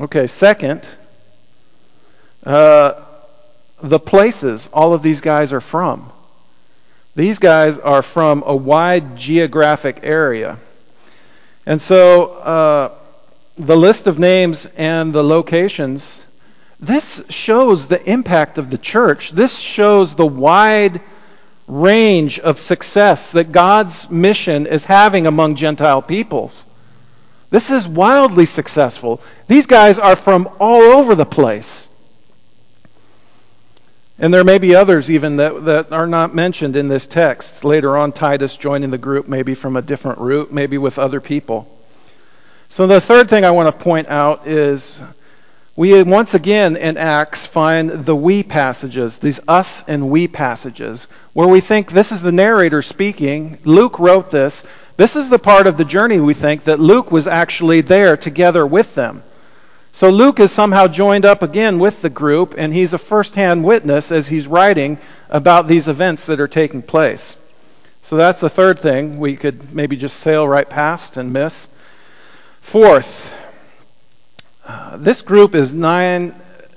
Okay, 0.00 0.26
second, 0.26 0.84
uh, 2.44 3.04
the 3.82 4.00
places 4.00 4.68
all 4.72 4.94
of 4.94 5.02
these 5.02 5.20
guys 5.20 5.52
are 5.52 5.60
from. 5.60 6.10
These 7.14 7.38
guys 7.38 7.78
are 7.78 8.02
from 8.02 8.42
a 8.44 8.56
wide 8.56 9.16
geographic 9.16 10.00
area. 10.02 10.58
And 11.66 11.80
so, 11.80 12.32
uh, 12.32 12.94
the 13.56 13.76
list 13.76 14.06
of 14.06 14.18
names 14.18 14.66
and 14.76 15.12
the 15.12 15.22
locations, 15.22 16.18
this 16.80 17.22
shows 17.28 17.86
the 17.86 18.02
impact 18.10 18.58
of 18.58 18.70
the 18.70 18.78
church. 18.78 19.30
This 19.30 19.58
shows 19.58 20.14
the 20.14 20.26
wide 20.26 21.00
range 21.68 22.38
of 22.38 22.58
success 22.58 23.32
that 23.32 23.52
God's 23.52 24.10
mission 24.10 24.66
is 24.66 24.84
having 24.84 25.26
among 25.26 25.54
Gentile 25.54 26.02
peoples. 26.02 26.64
This 27.50 27.70
is 27.70 27.86
wildly 27.86 28.46
successful. 28.46 29.20
These 29.46 29.66
guys 29.66 29.98
are 29.98 30.16
from 30.16 30.48
all 30.58 30.80
over 30.80 31.14
the 31.14 31.26
place. 31.26 31.88
And 34.18 34.32
there 34.32 34.44
may 34.44 34.58
be 34.58 34.74
others 34.74 35.10
even 35.10 35.36
that, 35.36 35.64
that 35.64 35.92
are 35.92 36.06
not 36.06 36.34
mentioned 36.34 36.76
in 36.76 36.88
this 36.88 37.06
text. 37.06 37.64
Later 37.64 37.96
on, 37.96 38.12
Titus 38.12 38.56
joining 38.56 38.90
the 38.90 38.98
group, 38.98 39.28
maybe 39.28 39.54
from 39.54 39.76
a 39.76 39.82
different 39.82 40.18
route, 40.20 40.52
maybe 40.52 40.78
with 40.78 40.98
other 40.98 41.20
people. 41.20 41.68
So 42.72 42.86
the 42.86 43.02
third 43.02 43.28
thing 43.28 43.44
I 43.44 43.50
want 43.50 43.66
to 43.66 43.84
point 43.84 44.08
out 44.08 44.46
is 44.46 44.98
we 45.76 46.02
once 46.04 46.32
again 46.32 46.78
in 46.78 46.96
Acts 46.96 47.46
find 47.46 47.90
the 47.90 48.16
we 48.16 48.42
passages, 48.42 49.18
these 49.18 49.40
us 49.46 49.84
and 49.86 50.08
we 50.08 50.26
passages, 50.26 51.06
where 51.34 51.46
we 51.48 51.60
think 51.60 51.92
this 51.92 52.12
is 52.12 52.22
the 52.22 52.32
narrator 52.32 52.80
speaking. 52.80 53.58
Luke 53.64 53.98
wrote 53.98 54.30
this. 54.30 54.66
This 54.96 55.16
is 55.16 55.28
the 55.28 55.38
part 55.38 55.66
of 55.66 55.76
the 55.76 55.84
journey 55.84 56.18
we 56.18 56.32
think 56.32 56.64
that 56.64 56.80
Luke 56.80 57.12
was 57.12 57.26
actually 57.26 57.82
there 57.82 58.16
together 58.16 58.66
with 58.66 58.94
them. 58.94 59.22
So 59.92 60.08
Luke 60.08 60.40
is 60.40 60.50
somehow 60.50 60.86
joined 60.86 61.26
up 61.26 61.42
again 61.42 61.78
with 61.78 62.00
the 62.00 62.08
group, 62.08 62.54
and 62.56 62.72
he's 62.72 62.94
a 62.94 62.98
first 62.98 63.34
hand 63.34 63.64
witness 63.64 64.10
as 64.10 64.28
he's 64.28 64.46
writing 64.46 64.96
about 65.28 65.68
these 65.68 65.88
events 65.88 66.24
that 66.24 66.40
are 66.40 66.48
taking 66.48 66.80
place. 66.80 67.36
So 68.00 68.16
that's 68.16 68.40
the 68.40 68.48
third 68.48 68.78
thing 68.78 69.20
we 69.20 69.36
could 69.36 69.74
maybe 69.74 69.98
just 69.98 70.16
sail 70.20 70.48
right 70.48 70.66
past 70.66 71.18
and 71.18 71.34
miss. 71.34 71.68
Fourth, 72.72 73.34
uh, 74.66 74.96
this 74.96 75.20
group 75.20 75.54
is 75.54 75.74
nine, 75.74 76.34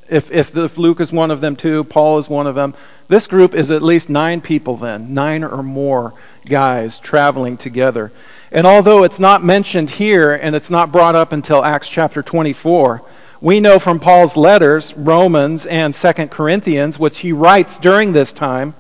if, 0.10 0.30
if, 0.30 0.54
if 0.58 0.78
Luke 0.78 1.00
is 1.00 1.10
one 1.10 1.32
of 1.32 1.40
them 1.40 1.56
too, 1.56 1.86
Paul 1.86 2.20
is 2.20 2.28
one 2.28 2.48
of 2.48 2.56
them. 2.56 2.74
This 3.08 3.28
group 3.28 3.56
is 3.56 3.72
at 3.72 3.82
least 3.82 4.10
nine 4.10 4.42
people 4.42 4.76
then, 4.76 5.14
nine 5.14 5.46
or 5.46 5.64
more 5.64 6.14
guys 6.46 7.00
traveling 7.00 7.56
together. 7.56 8.12
And 8.52 8.68
although 8.68 9.06
it's 9.06 9.22
not 9.22 9.42
mentioned 9.42 9.90
here 9.90 10.34
and 10.34 10.54
it's 10.54 10.70
not 10.70 10.92
brought 10.92 11.16
up 11.16 11.32
until 11.32 11.64
Acts 11.64 11.88
chapter 11.88 12.22
24, 12.22 13.02
we 13.40 13.62
know 13.62 13.80
from 13.80 14.02
Paul's 14.02 14.36
letters, 14.36 14.94
Romans 14.98 15.66
and 15.66 15.94
2 15.94 16.12
Corinthians, 16.28 17.00
which 17.00 17.20
he 17.20 17.32
writes 17.32 17.80
during 17.80 18.12
this 18.12 18.34
time, 18.34 18.74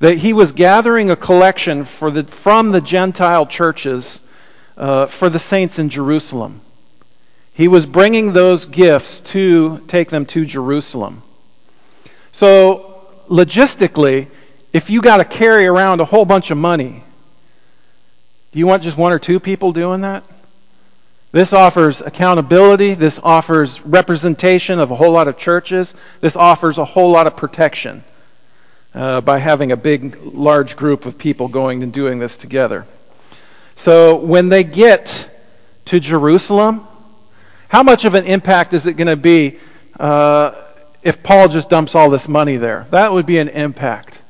that 0.00 0.18
he 0.18 0.34
was 0.34 0.52
gathering 0.52 1.08
a 1.08 1.16
collection 1.16 1.84
the, 1.84 2.24
from 2.24 2.70
the 2.70 2.82
Gentile 2.82 3.46
churches 3.46 4.20
uh, 4.78 5.06
for 5.06 5.28
the 5.28 5.38
saints 5.38 5.78
in 5.78 5.88
Jerusalem. 5.88 6.60
He 7.52 7.66
was 7.66 7.84
bringing 7.84 8.32
those 8.32 8.66
gifts 8.66 9.20
to 9.32 9.80
take 9.88 10.08
them 10.10 10.24
to 10.26 10.46
Jerusalem. 10.46 11.22
So, 12.30 13.04
logistically, 13.28 14.28
if 14.72 14.90
you 14.90 15.02
got 15.02 15.16
to 15.16 15.24
carry 15.24 15.66
around 15.66 16.00
a 16.00 16.04
whole 16.04 16.24
bunch 16.24 16.52
of 16.52 16.58
money, 16.58 17.02
do 18.52 18.58
you 18.60 18.66
want 18.66 18.84
just 18.84 18.96
one 18.96 19.12
or 19.12 19.18
two 19.18 19.40
people 19.40 19.72
doing 19.72 20.02
that? 20.02 20.22
This 21.32 21.52
offers 21.52 22.00
accountability. 22.00 22.94
This 22.94 23.18
offers 23.22 23.80
representation 23.82 24.78
of 24.78 24.92
a 24.92 24.94
whole 24.94 25.12
lot 25.12 25.26
of 25.26 25.36
churches. 25.36 25.94
This 26.20 26.36
offers 26.36 26.78
a 26.78 26.84
whole 26.84 27.10
lot 27.10 27.26
of 27.26 27.36
protection 27.36 28.04
uh, 28.94 29.20
by 29.20 29.38
having 29.38 29.72
a 29.72 29.76
big, 29.76 30.16
large 30.22 30.76
group 30.76 31.04
of 31.04 31.18
people 31.18 31.48
going 31.48 31.82
and 31.82 31.92
doing 31.92 32.20
this 32.20 32.36
together. 32.36 32.86
So 33.78 34.16
when 34.16 34.48
they 34.48 34.64
get 34.64 35.30
to 35.84 36.00
Jerusalem, 36.00 36.84
how 37.68 37.84
much 37.84 38.04
of 38.04 38.14
an 38.14 38.24
impact 38.24 38.74
is 38.74 38.88
it 38.88 38.94
going 38.94 39.06
to 39.06 39.14
be 39.14 39.60
uh, 40.00 40.52
if 41.04 41.22
Paul 41.22 41.46
just 41.46 41.70
dumps 41.70 41.94
all 41.94 42.10
this 42.10 42.26
money 42.26 42.56
there? 42.56 42.88
That 42.90 43.12
would 43.12 43.24
be 43.24 43.38
an 43.38 43.48
impact. 43.48 44.20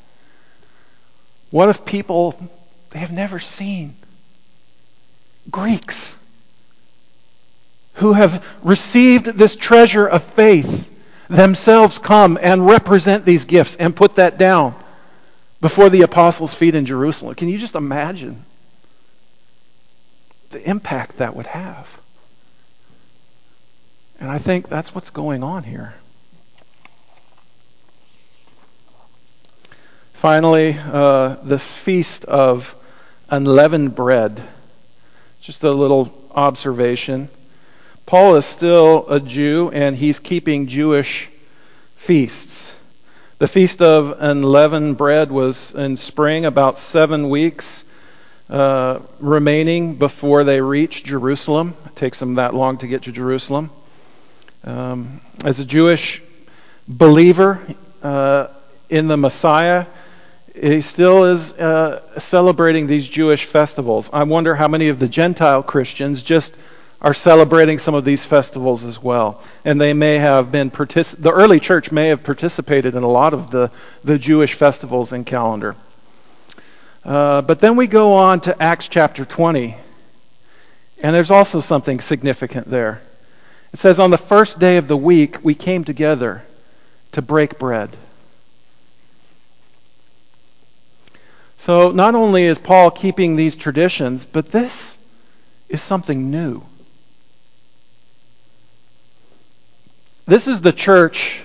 What 1.51 1.71
if 1.71 1.87
people 1.87 2.39
they 2.91 2.99
have 2.99 3.11
never 3.11 3.39
seen 3.39 3.95
Greeks 5.51 6.15
who 7.95 8.13
have 8.13 8.45
received 8.63 9.25
this 9.25 9.57
treasure 9.57 10.07
of 10.07 10.23
faith 10.23 10.95
themselves 11.31 11.97
come 11.97 12.39
and 12.41 12.67
represent 12.67 13.25
these 13.25 13.47
gifts 13.47 13.77
and 13.77 13.97
put 13.97 14.17
that 14.17 14.37
down 14.37 14.75
before 15.63 15.89
the 15.89 16.03
apostles' 16.03 16.53
feet 16.53 16.75
in 16.75 16.85
Jerusalem? 16.85 17.35
Can 17.35 17.49
you 17.49 17.57
just 17.57 17.77
imagine? 17.77 18.45
The 20.51 20.69
impact 20.69 21.19
that 21.19 21.37
would 21.37 21.47
have. 21.47 22.01
And 24.21 24.31
I 24.31 24.39
think 24.39 24.69
that's 24.69 24.95
what's 24.95 25.11
going 25.11 25.43
on 25.43 25.63
here. 25.63 25.95
Finally, 30.13 30.77
uh, 30.77 31.37
the 31.45 31.59
feast 31.59 32.25
of 32.25 32.75
unleavened 33.31 33.95
bread. 33.95 34.43
Just 35.41 35.63
a 35.63 35.71
little 35.71 36.13
observation. 36.33 37.29
Paul 38.05 38.35
is 38.37 38.45
still 38.45 39.07
a 39.09 39.21
Jew, 39.21 39.71
and 39.73 39.95
he's 39.95 40.19
keeping 40.19 40.67
Jewish 40.67 41.29
feasts. 41.95 42.75
The 43.39 43.47
feast 43.47 43.81
of 43.81 44.17
unleavened 44.19 44.97
bread 44.97 45.31
was 45.31 45.73
in 45.75 45.97
spring, 45.97 46.45
about 46.45 46.79
seven 46.79 47.29
weeks 47.29 47.85
uh, 48.51 49.01
remaining 49.21 49.95
before 49.95 50.45
they 50.45 50.61
reach 50.61 51.05
Jerusalem. 51.05 51.75
It 51.87 51.97
takes 51.97 52.19
them 52.19 52.35
that 52.35 52.55
long 52.55 52.79
to 52.79 52.87
get 52.87 53.03
to 53.03 53.13
Jerusalem. 53.13 53.71
Um, 54.65 55.21
as 55.45 55.61
a 55.61 55.65
Jewish 55.65 56.23
believer 56.87 57.61
uh, 58.03 58.49
in 58.89 59.09
the 59.09 59.17
Messiah, 59.17 59.87
he 60.55 60.81
still 60.81 61.25
is 61.25 61.53
uh, 61.53 62.19
celebrating 62.19 62.87
these 62.87 63.07
Jewish 63.07 63.45
festivals. 63.45 64.11
I 64.13 64.25
wonder 64.25 64.55
how 64.55 64.69
many 64.69 64.89
of 64.89 64.99
the 64.99 65.09
Gentile 65.09 65.63
Christians 65.63 66.23
just 66.23 66.57
are 67.01 67.15
celebrating 67.15 67.79
some 67.79 67.95
of 67.95 68.05
these 68.05 68.25
festivals 68.25 68.85
as 68.85 69.01
well. 69.01 69.41
And 69.65 69.81
they 69.81 69.93
may 69.93 70.19
have 70.19 70.51
been, 70.51 70.71
partic- 70.71 71.17
the 71.17 71.31
early 71.31 71.61
church 71.61 71.93
may 71.93 72.09
have 72.09 72.25
participated 72.25 72.97
in 72.97 73.05
a 73.05 73.09
lot 73.09 73.35
of 73.35 73.51
the, 73.51 73.71
the 74.03 74.19
Jewish 74.19 74.55
festivals 74.55 75.13
and 75.13 75.25
calendar. 75.25 75.77
Uh, 77.05 77.43
but 77.43 77.61
then 77.61 77.77
we 77.77 77.87
go 77.87 78.15
on 78.15 78.41
to 78.41 78.63
Acts 78.63 78.89
chapter 78.89 79.25
20, 79.25 79.77
and 81.03 81.15
there's 81.15 81.31
also 81.31 81.61
something 81.61 82.01
significant 82.01 82.69
there. 82.69 83.01
It 83.73 83.79
says, 83.79 84.01
On 84.01 84.11
the 84.11 84.19
first 84.19 84.59
day 84.59 84.77
of 84.79 84.89
the 84.89 84.97
week, 84.97 85.39
we 85.43 85.55
came 85.55 85.85
together 85.85 86.43
to 87.13 87.23
break 87.23 87.59
bread. 87.59 87.97
So 91.57 91.91
not 91.91 92.15
only 92.15 92.45
is 92.45 92.59
Paul 92.59 92.91
keeping 92.91 93.37
these 93.37 93.57
traditions, 93.57 94.25
but 94.25 94.51
this 94.51 94.97
is 95.69 95.83
something 95.83 96.31
new. 96.31 96.63
This 100.27 100.47
is 100.47 100.61
the 100.61 100.73
church 100.73 101.43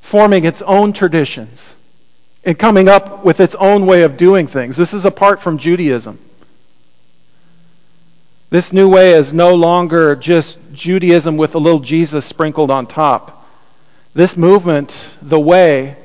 forming 0.00 0.44
its 0.44 0.62
own 0.62 0.92
traditions 0.92 1.76
and 2.48 2.58
coming 2.58 2.88
up 2.88 3.26
with 3.26 3.40
its 3.40 3.54
own 3.56 3.84
way 3.84 4.04
of 4.04 4.16
doing 4.16 4.46
things. 4.46 4.74
This 4.74 4.94
is 4.94 5.04
apart 5.04 5.42
from 5.42 5.58
Judaism. 5.58 6.18
This 8.48 8.72
new 8.72 8.88
way 8.88 9.12
is 9.12 9.34
no 9.34 9.52
longer 9.54 10.16
just 10.16 10.58
Judaism 10.72 11.36
with 11.36 11.56
a 11.56 11.58
little 11.58 11.80
Jesus 11.80 12.24
sprinkled 12.24 12.70
on 12.70 12.86
top. 12.86 13.46
This 14.14 14.34
movement, 14.34 15.14
the 15.20 15.38
way, 15.38 15.96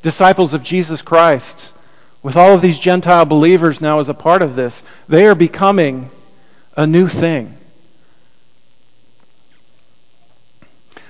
disciples 0.00 0.54
of 0.54 0.62
Jesus 0.62 1.02
Christ, 1.02 1.72
with 2.22 2.36
all 2.36 2.54
of 2.54 2.60
these 2.60 2.78
Gentile 2.78 3.24
believers 3.24 3.80
now 3.80 3.98
as 3.98 4.08
a 4.08 4.14
part 4.14 4.40
of 4.40 4.54
this, 4.54 4.84
they 5.08 5.26
are 5.26 5.34
becoming 5.34 6.10
a 6.76 6.86
new 6.86 7.08
thing. 7.08 7.56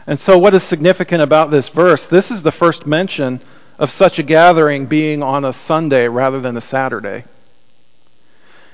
And 0.07 0.19
so, 0.19 0.39
what 0.39 0.55
is 0.55 0.63
significant 0.63 1.21
about 1.21 1.51
this 1.51 1.69
verse? 1.69 2.07
This 2.07 2.31
is 2.31 2.43
the 2.43 2.51
first 2.51 2.87
mention 2.87 3.43
of 3.79 3.91
such 3.91 4.19
a 4.19 4.23
gathering 4.23 4.87
being 4.87 5.23
on 5.23 5.45
a 5.45 5.53
Sunday 5.53 6.09
rather 6.09 6.41
than 6.41 6.57
a 6.57 6.61
Saturday. 6.61 7.25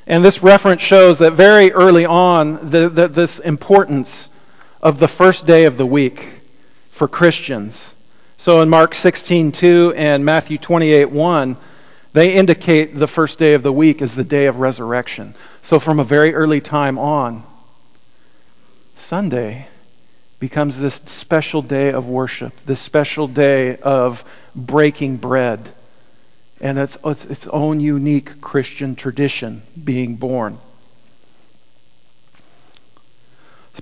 And 0.07 0.25
this 0.25 0.43
reference 0.43 0.83
shows 0.83 1.19
that 1.21 1.33
very 1.33 1.73
early 1.73 2.05
on, 2.05 2.71
the, 2.71 2.88
the, 2.88 3.09
this 3.09 3.38
importance 3.38 4.29
of 4.83 4.99
the 4.99 5.09
first 5.09 5.47
day 5.47 5.64
of 5.64 5.77
the 5.77 5.87
week 5.87 6.40
for 6.90 7.09
Christians. 7.09 7.93
So 8.37 8.61
in 8.61 8.69
Mark 8.69 8.93
16:2 8.93 9.95
and 9.97 10.25
Matthew 10.25 10.59
28:1, 10.59 11.57
they 12.12 12.35
indicate 12.35 12.95
the 12.95 13.07
first 13.07 13.38
day 13.38 13.55
of 13.55 13.62
the 13.62 13.73
week 13.73 14.03
is 14.03 14.14
the 14.14 14.25
day 14.25 14.47
of 14.47 14.61
resurrection. 14.61 15.35
So 15.62 15.79
from 15.79 15.99
a 15.99 16.05
very 16.05 16.35
early 16.35 16.61
time 16.61 16.99
on, 16.99 17.43
Sunday 18.97 19.67
becomes 20.38 20.79
this 20.79 20.97
special 21.07 21.62
day 21.62 21.93
of 21.93 22.09
worship, 22.09 22.53
this 22.67 22.81
special 22.81 23.27
day 23.27 23.77
of 23.77 24.23
breaking 24.55 25.17
bread 25.17 25.69
and 26.61 26.79
its, 26.79 26.97
its 27.05 27.47
own 27.49 27.81
unique 27.81 28.40
Christian 28.40 28.95
tradition 28.95 29.62
being 29.83 30.17
born. 30.17 30.59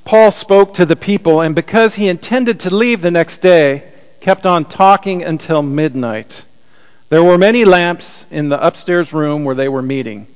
Paul 0.04 0.30
spoke 0.30 0.74
to 0.74 0.86
the 0.86 0.96
people, 0.96 1.40
and 1.42 1.54
because 1.54 1.94
he 1.94 2.08
intended 2.08 2.60
to 2.60 2.74
leave 2.74 3.02
the 3.02 3.10
next 3.10 3.38
day, 3.38 3.84
kept 4.20 4.46
on 4.46 4.64
talking 4.64 5.22
until 5.22 5.62
midnight. 5.62 6.44
There 7.08 7.22
were 7.22 7.38
many 7.38 7.64
lamps 7.64 8.26
in 8.30 8.48
the 8.48 8.64
upstairs 8.64 9.12
room 9.12 9.44
where 9.44 9.54
they 9.54 9.68
were 9.68 9.82
meeting. 9.82 10.26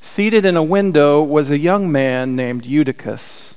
Seated 0.00 0.44
in 0.44 0.56
a 0.56 0.62
window 0.62 1.22
was 1.22 1.50
a 1.50 1.58
young 1.58 1.90
man 1.90 2.36
named 2.36 2.66
Eutychus, 2.66 3.54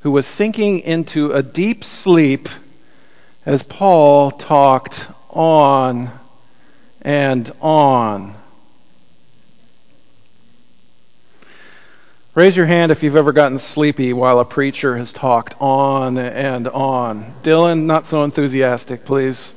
who 0.00 0.10
was 0.10 0.26
sinking 0.26 0.80
into 0.80 1.32
a 1.32 1.42
deep 1.42 1.84
sleep 1.84 2.48
as 3.44 3.62
Paul 3.62 4.30
talked 4.30 5.08
on 5.30 6.10
and 7.02 7.50
on. 7.60 8.34
Raise 12.34 12.56
your 12.56 12.66
hand 12.66 12.92
if 12.92 13.02
you've 13.02 13.16
ever 13.16 13.32
gotten 13.32 13.58
sleepy 13.58 14.12
while 14.12 14.38
a 14.38 14.44
preacher 14.44 14.96
has 14.96 15.12
talked 15.12 15.54
on 15.60 16.16
and 16.16 16.68
on. 16.68 17.34
Dylan, 17.42 17.82
not 17.82 18.06
so 18.06 18.22
enthusiastic, 18.22 19.04
please. 19.04 19.54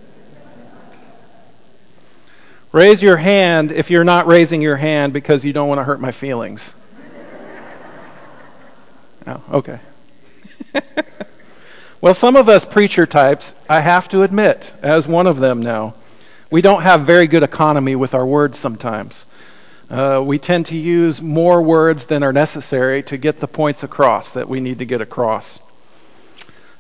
Raise 2.72 3.04
your 3.04 3.18
hand 3.18 3.72
if 3.72 3.92
you're 3.92 4.04
not 4.04 4.26
raising 4.26 4.62
your 4.62 4.76
hand 4.76 5.14
because 5.14 5.46
you 5.46 5.54
don't 5.54 5.68
want 5.70 5.80
to 5.80 5.84
hurt 5.84 6.02
my 6.02 6.12
feelings. 6.12 6.74
Oh, 9.28 9.42
okay. 9.54 9.80
well, 12.04 12.14
some 12.14 12.36
of 12.36 12.50
us 12.50 12.66
preacher 12.66 13.06
types, 13.06 13.56
I 13.70 13.80
have 13.80 14.10
to 14.10 14.24
admit, 14.24 14.76
as 14.82 15.08
one 15.08 15.26
of 15.26 15.40
them 15.40 15.62
now, 15.62 15.94
we 16.52 16.62
don't 16.62 16.82
have 16.82 17.06
very 17.06 17.28
good 17.28 17.44
economy 17.44 17.96
with 17.96 18.14
our 18.14 18.26
words 18.26 18.60
sometimes. 18.60 19.26
Uh, 19.90 20.22
we 20.22 20.38
tend 20.38 20.66
to 20.66 20.76
use 20.76 21.22
more 21.22 21.62
words 21.62 22.08
than 22.08 22.22
are 22.22 22.34
necessary 22.34 23.04
to 23.04 23.16
get 23.16 23.40
the 23.40 23.48
points 23.48 23.84
across 23.84 24.34
that 24.34 24.50
we 24.50 24.60
need 24.60 24.80
to 24.80 24.86
get 24.86 25.00
across. 25.00 25.62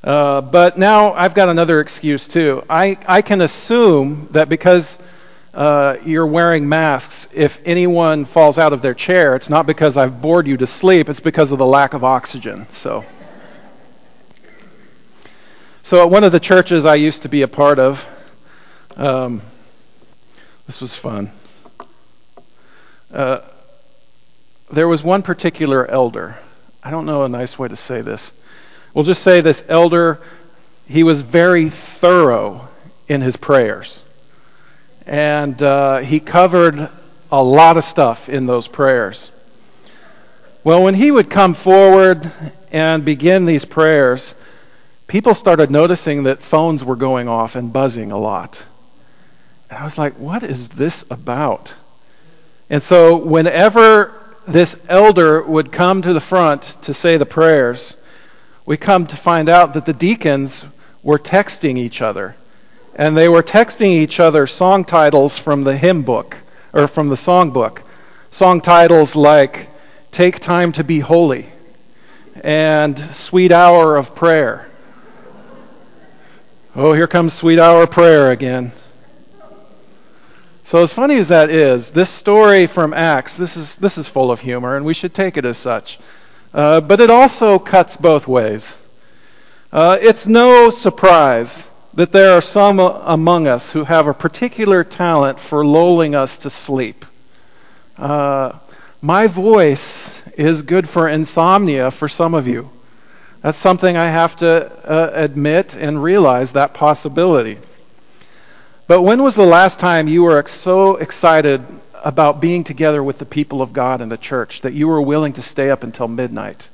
Uh, 0.04 0.42
but 0.42 0.78
now 0.78 1.14
I've 1.14 1.34
got 1.34 1.48
another 1.48 1.80
excuse 1.80 2.28
too. 2.28 2.62
I, 2.70 2.98
I 3.08 3.22
can 3.22 3.40
assume 3.40 4.28
that 4.32 4.50
because 4.50 5.00
uh, 5.54 6.00
you're 6.04 6.28
wearing 6.28 6.68
masks, 6.68 7.30
if 7.32 7.62
anyone 7.64 8.26
falls 8.26 8.60
out 8.60 8.74
of 8.74 8.82
their 8.82 8.94
chair, 8.94 9.38
it's 9.38 9.50
not 9.50 9.68
because 9.68 9.96
I've 9.96 10.22
bored 10.22 10.48
you 10.48 10.58
to 10.58 10.68
sleep, 10.68 11.08
it's 11.08 11.22
because 11.22 11.54
of 11.54 11.60
the 11.60 11.66
lack 11.66 11.94
of 11.94 12.04
oxygen. 12.04 12.68
So, 12.72 13.06
so 15.84 16.02
at 16.02 16.10
one 16.10 16.24
of 16.24 16.32
the 16.32 16.40
churches 16.40 16.86
I 16.86 16.96
used 16.96 17.24
to 17.24 17.30
be 17.30 17.42
a 17.42 17.48
part 17.48 17.78
of, 17.78 18.08
um, 18.96 19.42
this 20.66 20.80
was 20.80 20.96
fun. 20.96 21.30
Uh, 23.14 23.42
there 24.72 24.88
was 24.88 25.04
one 25.04 25.24
particular 25.24 25.86
elder. 25.86 26.38
I 26.82 26.90
don't 26.90 27.06
know 27.06 27.24
a 27.24 27.30
nice 27.30 27.60
way 27.60 27.68
to 27.68 27.76
say 27.76 28.00
this. 28.00 28.34
We'll 28.94 29.04
just 29.04 29.24
say 29.24 29.42
this 29.42 29.66
elder, 29.68 30.22
he 30.88 31.04
was 31.04 31.22
very 31.22 31.70
thorough 31.70 32.70
in 33.10 33.20
his 33.20 33.36
prayers. 33.36 34.02
And 35.06 35.62
uh, 35.62 35.98
he 35.98 36.22
covered 36.22 36.90
a 37.30 37.44
lot 37.44 37.76
of 37.76 37.84
stuff 37.84 38.30
in 38.30 38.46
those 38.46 38.70
prayers. 38.70 39.32
Well, 40.64 40.82
when 40.82 40.96
he 40.96 41.12
would 41.12 41.30
come 41.30 41.56
forward 41.56 42.32
and 42.72 43.04
begin 43.04 43.46
these 43.46 43.66
prayers, 43.66 44.36
people 45.08 45.34
started 45.34 45.72
noticing 45.72 46.24
that 46.24 46.42
phones 46.42 46.84
were 46.84 46.96
going 46.96 47.28
off 47.28 47.56
and 47.56 47.72
buzzing 47.74 48.12
a 48.12 48.18
lot. 48.18 48.66
And 49.70 49.80
I 49.80 49.84
was 49.84 49.98
like, 49.98 50.14
what 50.20 50.44
is 50.44 50.70
this 50.70 51.06
about? 51.10 51.74
And 52.70 52.82
so, 52.82 53.18
whenever 53.18 54.14
this 54.48 54.80
elder 54.88 55.42
would 55.42 55.72
come 55.72 56.02
to 56.02 56.14
the 56.14 56.20
front 56.20 56.64
to 56.84 56.94
say 56.94 57.18
the 57.18 57.26
prayers, 57.26 57.98
we 58.66 58.78
come 58.78 59.08
to 59.08 59.16
find 59.16 59.50
out 59.50 59.74
that 59.74 59.86
the 59.86 59.94
deacons 59.94 60.66
were 61.02 61.20
texting 61.20 61.78
each 61.78 62.02
other. 62.02 62.36
And 62.96 63.18
they 63.18 63.28
were 63.28 63.44
texting 63.44 63.90
each 63.90 64.20
other 64.20 64.48
song 64.48 64.86
titles 64.86 65.38
from 65.38 65.64
the 65.64 65.76
hymn 65.76 66.04
book, 66.04 66.38
or 66.72 66.88
from 66.88 67.10
the 67.10 67.18
song 67.18 67.52
book. 67.52 67.82
Song 68.32 68.62
titles 68.62 69.16
like 69.16 69.70
Take 70.12 70.40
Time 70.40 70.72
to 70.74 70.84
Be 70.84 71.00
Holy 71.00 71.48
and 72.44 72.98
Sweet 72.98 73.52
Hour 73.52 73.96
of 73.96 74.16
Prayer. 74.16 74.70
Oh, 76.76 76.94
here 76.94 77.06
comes 77.06 77.34
Sweet 77.34 77.60
Hour 77.60 77.86
Prayer 77.86 78.32
again. 78.32 78.72
So, 80.64 80.82
as 80.82 80.92
funny 80.92 81.18
as 81.18 81.28
that 81.28 81.52
is, 81.52 81.92
this 81.92 82.10
story 82.10 82.66
from 82.66 82.96
Acts, 82.96 83.38
this 83.38 83.58
is, 83.58 83.76
this 83.76 84.00
is 84.00 84.08
full 84.08 84.32
of 84.32 84.40
humor, 84.40 84.76
and 84.76 84.84
we 84.84 84.96
should 84.96 85.14
take 85.14 85.38
it 85.38 85.46
as 85.46 85.56
such. 85.56 86.00
Uh, 86.52 86.82
but 86.82 87.00
it 87.00 87.12
also 87.12 87.60
cuts 87.60 87.96
both 87.96 88.28
ways. 88.28 88.76
Uh, 89.72 90.00
it's 90.02 90.26
no 90.26 90.72
surprise 90.72 91.70
that 91.94 92.12
there 92.12 92.32
are 92.32 92.42
some 92.42 92.80
among 92.80 93.46
us 93.46 93.70
who 93.70 93.84
have 93.84 94.08
a 94.08 94.14
particular 94.16 94.84
talent 94.84 95.40
for 95.40 95.64
lulling 95.64 96.16
us 96.16 96.40
to 96.40 96.50
sleep. 96.50 97.06
Uh, 98.00 98.54
my 99.00 99.28
voice 99.28 100.28
is 100.38 100.64
good 100.64 100.90
for 100.90 101.08
insomnia 101.08 101.92
for 101.92 102.08
some 102.08 102.34
of 102.34 102.48
you. 102.48 102.72
That's 103.44 103.60
something 103.60 103.98
I 103.98 104.10
have 104.10 104.38
to 104.38 104.72
uh, 104.90 105.12
admit 105.14 105.76
and 105.76 106.02
realize 106.02 106.54
that 106.54 106.74
possibility. 106.74 107.58
But 108.88 109.02
when 109.02 109.22
was 109.22 109.36
the 109.36 109.46
last 109.46 109.82
time 109.82 110.08
you 110.08 110.24
were 110.24 110.48
so 110.48 110.96
excited 110.96 111.62
about 112.06 112.40
being 112.40 112.64
together 112.64 113.04
with 113.04 113.18
the 113.18 113.26
people 113.26 113.62
of 113.62 113.74
God 113.74 114.00
in 114.00 114.08
the 114.08 114.18
church 114.18 114.62
that 114.62 114.72
you 114.72 114.88
were 114.88 115.02
willing 115.02 115.34
to 115.34 115.42
stay 115.42 115.70
up 115.70 115.84
until 115.84 116.08
midnight? 116.08 116.70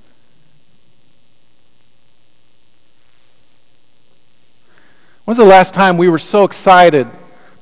When's 5.26 5.40
the 5.40 5.46
last 5.46 5.74
time 5.74 5.98
we 5.98 6.08
were 6.08 6.20
so 6.20 6.44
excited 6.44 7.08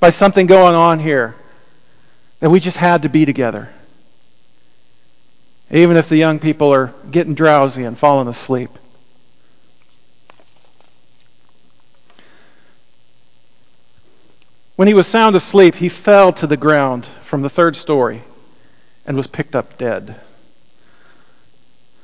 by 0.02 0.10
something 0.10 0.48
going 0.48 0.76
on 0.76 1.00
here 1.00 1.34
that 2.42 2.50
we 2.50 2.60
just 2.60 2.78
had 2.78 3.04
to 3.04 3.10
be 3.10 3.24
together? 3.24 3.70
Even 5.72 5.96
if 5.96 6.10
the 6.10 6.18
young 6.18 6.40
people 6.40 6.74
are 6.74 6.94
getting 7.10 7.36
drowsy 7.36 7.86
and 7.86 7.98
falling 7.98 8.28
asleep. 8.28 8.70
When 14.78 14.88
he 14.88 14.94
was 14.94 15.08
sound 15.08 15.36
asleep, 15.36 15.74
he 15.74 15.90
fell 15.90 16.32
to 16.34 16.46
the 16.46 16.56
ground 16.56 17.04
from 17.24 17.42
the 17.42 17.50
third 17.50 17.76
story 17.76 18.22
and 19.08 19.18
was 19.18 19.26
picked 19.26 19.56
up 19.56 19.76
dead. 19.80 20.16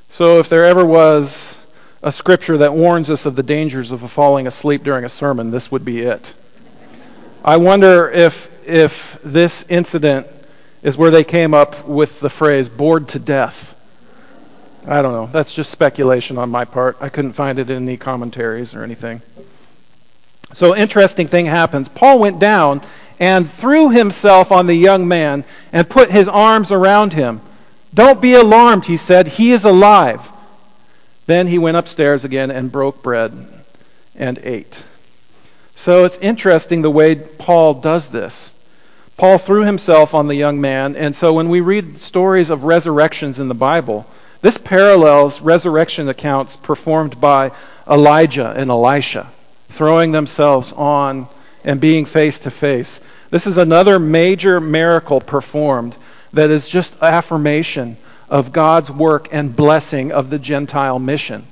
So, 0.09 0.39
if 0.39 0.49
there 0.49 0.63
ever 0.63 0.83
was 0.83 1.55
a 2.01 2.12
scripture 2.12 2.57
that 2.57 2.73
warns 2.73 3.12
us 3.12 3.27
of 3.27 3.36
the 3.36 3.43
dangers 3.43 3.91
of 3.91 4.01
falling 4.12 4.47
asleep 4.47 4.83
during 4.83 5.05
a 5.05 5.09
sermon, 5.09 5.51
this 5.51 5.71
would 5.71 5.86
be 5.86 6.01
it. 6.01 6.33
I 7.45 7.57
wonder 7.57 8.09
if, 8.09 8.49
if 8.67 9.19
this 9.23 9.67
incident 9.69 10.25
is 10.81 10.97
where 10.97 11.12
they 11.12 11.23
came 11.23 11.53
up 11.53 11.88
with 11.88 12.19
the 12.21 12.29
phrase 12.29 12.69
bored 12.69 13.07
to 13.09 13.19
death. 13.19 13.75
I 14.88 15.03
don't 15.03 15.13
know. 15.13 15.27
That's 15.27 15.53
just 15.53 15.69
speculation 15.69 16.39
on 16.39 16.49
my 16.49 16.65
part. 16.65 16.97
I 17.01 17.09
couldn't 17.09 17.33
find 17.33 17.59
it 17.59 17.69
in 17.69 17.83
any 17.83 17.97
commentaries 17.97 18.73
or 18.73 18.83
anything. 18.83 19.21
So, 20.54 20.76
interesting 20.76 21.28
thing 21.28 21.46
happens. 21.46 21.88
Paul 21.88 22.20
went 22.20 22.39
down 22.39 22.82
and 23.20 23.50
threw 23.50 23.89
himself 23.89 24.52
on 24.52 24.68
the 24.68 24.76
young 24.76 25.08
man 25.08 25.44
and 25.72 25.89
put 25.89 26.12
his 26.12 26.28
arms 26.28 26.72
around 26.72 27.13
him. 27.13 27.42
Don't 27.94 28.22
be 28.22 28.34
alarmed, 28.34 28.86
he 28.86 28.98
said. 28.98 29.28
He 29.28 29.52
is 29.52 29.66
alive. 29.66 30.32
Then 31.26 31.48
he 31.48 31.58
went 31.58 31.78
upstairs 31.78 32.26
again 32.26 32.52
and 32.52 32.72
broke 32.72 33.02
bread 33.02 33.34
and 34.16 34.39
ate. 34.44 34.84
So 35.76 36.06
it's 36.06 36.18
interesting 36.18 36.82
the 36.82 36.92
way 36.92 37.16
Paul 37.16 37.76
does 37.76 38.10
this. 38.10 38.54
Paul 39.16 39.38
threw 39.38 39.63
himself 39.63 40.13
on 40.13 40.28
the 40.28 40.36
young 40.36 40.60
man, 40.60 40.96
and 40.96 41.16
so 41.16 41.34
when 41.34 41.50
we 41.50 41.62
read 41.62 42.02
stories 42.02 42.50
of 42.50 42.63
resurrections 42.63 43.39
in 43.39 43.48
the 43.48 43.54
Bible, 43.56 44.06
this 44.42 44.58
parallels 44.58 45.39
resurrection 45.39 46.10
accounts 46.10 46.56
performed 46.58 47.22
by 47.22 47.52
Elijah 47.88 48.54
and 48.56 48.70
Elisha, 48.70 49.30
throwing 49.73 50.12
themselves 50.12 50.71
on 50.71 51.27
and 51.63 51.81
being 51.81 52.05
face 52.05 52.39
to 52.39 52.51
face. 52.51 53.01
This 53.29 53.47
is 53.47 53.57
another 53.57 53.99
major 53.99 54.62
miracle 54.62 55.19
performed 55.19 55.95
that 56.33 56.49
is 56.49 56.67
just 56.67 57.01
affirmation 57.01 57.97
of 58.29 58.51
God's 58.51 58.91
work 58.91 59.29
and 59.31 59.55
blessing 59.55 60.12
of 60.12 60.29
the 60.29 60.39
Gentile 60.39 60.99
mission. 60.99 61.45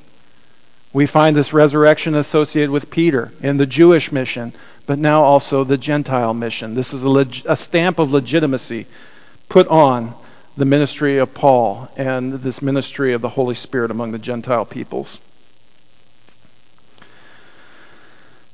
We 0.94 1.06
find 1.06 1.36
this 1.36 1.54
resurrection 1.54 2.16
associated 2.16 2.70
with 2.70 2.92
Peter 2.92 3.32
in 3.42 3.58
the 3.58 3.66
Jewish 3.66 4.12
mission, 4.12 4.54
but 4.86 5.00
now 5.00 5.24
also 5.24 5.64
the 5.64 5.78
Gentile 5.78 6.34
mission. 6.34 6.76
This 6.76 6.94
is 6.94 7.04
a, 7.04 7.10
leg- 7.10 7.46
a 7.46 7.56
stamp 7.56 7.98
of 7.98 8.12
legitimacy 8.12 8.88
put 9.48 9.68
on 9.68 10.14
the 10.58 10.66
ministry 10.66 11.18
of 11.18 11.34
Paul 11.34 11.90
and 11.96 12.34
this 12.34 12.62
ministry 12.62 13.14
of 13.14 13.22
the 13.22 13.30
Holy 13.30 13.56
Spirit 13.56 13.90
among 13.90 14.12
the 14.12 14.20
Gentile 14.20 14.66
peoples. 14.66 15.18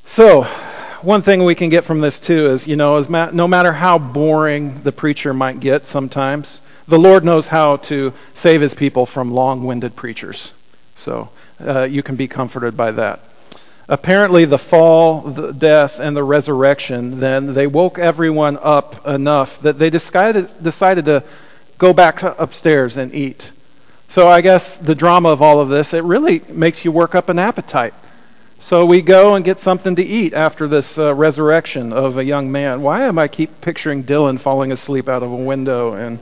So, 0.10 0.44
one 1.02 1.22
thing 1.22 1.44
we 1.44 1.54
can 1.54 1.68
get 1.68 1.84
from 1.84 2.00
this 2.00 2.22
too 2.22 2.48
is, 2.48 2.66
you 2.66 2.78
know, 2.78 2.96
is 2.96 3.10
ma- 3.10 3.30
no 3.32 3.46
matter 3.46 3.74
how 3.74 4.00
boring 4.00 4.82
the 4.82 4.94
preacher 4.94 5.34
might 5.34 5.60
get 5.60 5.86
sometimes, 5.86 6.62
the 6.88 6.98
Lord 6.98 7.26
knows 7.26 7.46
how 7.46 7.76
to 7.92 8.14
save 8.34 8.62
his 8.62 8.74
people 8.74 9.06
from 9.06 9.34
long 9.34 9.66
winded 9.66 9.98
preachers. 9.98 10.54
So 10.96 11.30
uh, 11.60 11.84
you 11.84 12.04
can 12.04 12.16
be 12.16 12.30
comforted 12.30 12.78
by 12.78 12.92
that. 12.92 13.20
Apparently, 13.90 14.46
the 14.46 14.58
fall, 14.58 15.22
the 15.22 15.52
death, 15.52 16.00
and 16.00 16.16
the 16.16 16.24
resurrection, 16.24 17.20
then 17.20 17.54
they 17.54 17.68
woke 17.68 18.00
everyone 18.00 18.58
up 18.62 19.06
enough 19.06 19.60
that 19.64 19.78
they 19.78 19.90
decided, 19.90 20.50
decided 20.64 21.04
to 21.06 21.22
go 21.78 21.92
back 21.92 22.24
upstairs 22.24 22.96
and 22.96 23.14
eat. 23.14 23.52
So 24.08 24.30
I 24.30 24.40
guess 24.40 24.78
the 24.78 24.96
drama 24.96 25.30
of 25.30 25.42
all 25.42 25.60
of 25.60 25.68
this, 25.68 25.94
it 25.94 26.06
really 26.06 26.42
makes 26.48 26.86
you 26.86 26.94
work 26.94 27.14
up 27.14 27.28
an 27.28 27.40
appetite. 27.40 27.94
So 28.60 28.86
we 28.86 29.02
go 29.02 29.36
and 29.36 29.46
get 29.46 29.60
something 29.60 29.96
to 29.96 30.04
eat 30.04 30.34
after 30.34 30.68
this 30.68 30.98
uh, 30.98 31.14
resurrection 31.14 31.94
of 31.94 32.18
a 32.18 32.24
young 32.24 32.52
man. 32.52 32.82
Why 32.82 33.04
am 33.04 33.20
I 33.20 33.28
keep 33.28 33.62
picturing 33.62 34.04
Dylan 34.04 34.40
falling 34.40 34.72
asleep 34.72 35.08
out 35.08 35.24
of 35.24 35.32
a 35.32 35.36
window 35.36 35.94
and 35.94 36.20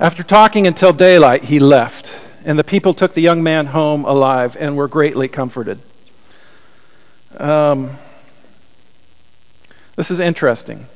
After 0.00 0.24
talking 0.24 0.66
until 0.66 0.92
daylight, 0.92 1.44
he 1.44 1.60
left, 1.60 2.12
and 2.44 2.58
the 2.58 2.64
people 2.64 2.94
took 2.94 3.14
the 3.14 3.22
young 3.22 3.44
man 3.44 3.66
home 3.66 4.04
alive 4.04 4.56
and 4.58 4.76
were 4.76 4.88
greatly 4.88 5.28
comforted. 5.28 5.78
Um, 7.36 7.96
this 9.94 10.10
is 10.10 10.18
interesting. 10.18 10.86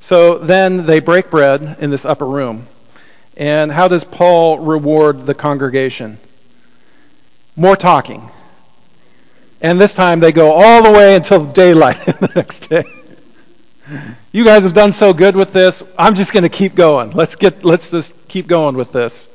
So 0.00 0.38
then 0.38 0.84
they 0.86 0.98
break 0.98 1.30
bread 1.30 1.76
in 1.78 1.90
this 1.90 2.04
upper 2.04 2.26
room. 2.26 2.66
And 3.36 3.70
how 3.72 3.88
does 3.88 4.04
Paul 4.04 4.60
reward 4.60 5.26
the 5.26 5.34
congregation? 5.34 6.18
More 7.56 7.76
talking. 7.76 8.30
And 9.60 9.80
this 9.80 9.94
time 9.94 10.20
they 10.20 10.32
go 10.32 10.52
all 10.52 10.82
the 10.82 10.90
way 10.90 11.14
until 11.16 11.44
daylight 11.44 12.04
the 12.06 12.32
next 12.36 12.68
day. 12.68 12.84
You 14.32 14.44
guys 14.44 14.64
have 14.64 14.72
done 14.72 14.92
so 14.92 15.12
good 15.12 15.36
with 15.36 15.52
this. 15.52 15.82
I'm 15.98 16.14
just 16.14 16.32
going 16.32 16.42
to 16.42 16.48
keep 16.48 16.74
going. 16.74 17.10
Let's 17.10 17.36
get 17.36 17.64
let's 17.64 17.90
just 17.90 18.28
keep 18.28 18.46
going 18.46 18.76
with 18.76 18.92
this. 18.92 19.28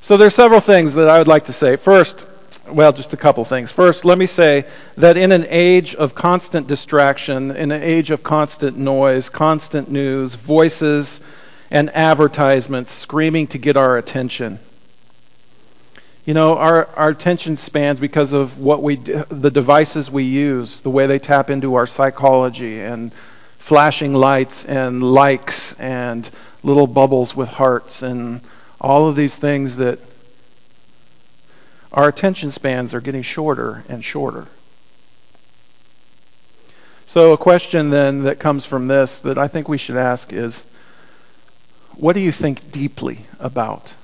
So 0.00 0.16
there's 0.16 0.34
several 0.34 0.60
things 0.60 0.94
that 0.94 1.08
I 1.08 1.18
would 1.18 1.28
like 1.28 1.46
to 1.46 1.52
say. 1.52 1.76
First, 1.76 2.26
well, 2.68 2.92
just 2.92 3.12
a 3.12 3.16
couple 3.16 3.44
things. 3.44 3.70
First, 3.70 4.04
let 4.04 4.18
me 4.18 4.26
say 4.26 4.64
that 4.96 5.16
in 5.16 5.32
an 5.32 5.46
age 5.48 5.94
of 5.94 6.14
constant 6.14 6.66
distraction, 6.66 7.50
in 7.50 7.72
an 7.72 7.82
age 7.82 8.10
of 8.10 8.22
constant 8.22 8.76
noise, 8.76 9.28
constant 9.28 9.90
news, 9.90 10.34
voices 10.34 11.20
and 11.70 11.90
advertisements 11.90 12.90
screaming 12.90 13.46
to 13.48 13.58
get 13.58 13.76
our 13.76 13.96
attention, 13.96 14.58
you 16.24 16.34
know, 16.34 16.56
our, 16.58 16.86
our 16.96 17.08
attention 17.08 17.56
spans 17.56 17.98
because 17.98 18.32
of 18.32 18.58
what 18.58 18.82
we 18.82 18.96
the 18.96 19.50
devices 19.50 20.10
we 20.10 20.24
use, 20.24 20.80
the 20.80 20.90
way 20.90 21.06
they 21.06 21.18
tap 21.18 21.50
into 21.50 21.74
our 21.74 21.86
psychology 21.86 22.80
and 22.80 23.12
flashing 23.58 24.14
lights 24.14 24.64
and 24.64 25.02
likes 25.02 25.72
and 25.74 26.28
little 26.62 26.86
bubbles 26.86 27.34
with 27.34 27.48
hearts 27.48 28.02
and 28.02 28.40
all 28.80 29.08
of 29.08 29.16
these 29.16 29.38
things 29.38 29.76
that 29.76 29.98
our 31.92 32.08
attention 32.08 32.50
spans 32.50 32.94
are 32.94 33.00
getting 33.00 33.22
shorter 33.22 33.82
and 33.88 34.04
shorter. 34.04 34.46
So, 37.06 37.32
a 37.32 37.38
question 37.38 37.90
then 37.90 38.22
that 38.22 38.38
comes 38.38 38.64
from 38.64 38.86
this 38.86 39.20
that 39.20 39.36
I 39.36 39.48
think 39.48 39.68
we 39.68 39.78
should 39.78 39.96
ask 39.96 40.32
is 40.32 40.64
what 41.96 42.14
do 42.14 42.20
you 42.20 42.32
think 42.32 42.70
deeply 42.72 43.20
about? 43.38 43.94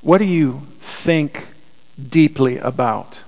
What 0.00 0.18
do 0.18 0.24
you 0.24 0.62
think 0.80 1.46
deeply 2.00 2.58
about? 2.58 3.22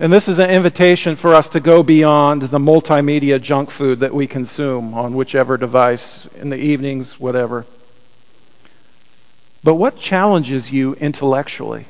And 0.00 0.12
this 0.12 0.28
is 0.28 0.38
an 0.38 0.50
invitation 0.50 1.16
for 1.16 1.34
us 1.34 1.48
to 1.50 1.60
go 1.60 1.82
beyond 1.82 2.42
the 2.42 2.58
multimedia 2.58 3.42
junk 3.42 3.70
food 3.70 4.00
that 4.00 4.14
we 4.14 4.28
consume 4.28 4.94
on 4.94 5.14
whichever 5.14 5.56
device, 5.56 6.26
in 6.36 6.50
the 6.50 6.56
evenings, 6.56 7.18
whatever. 7.18 7.66
But 9.64 9.74
what 9.74 9.98
challenges 9.98 10.70
you 10.70 10.94
intellectually? 10.94 11.86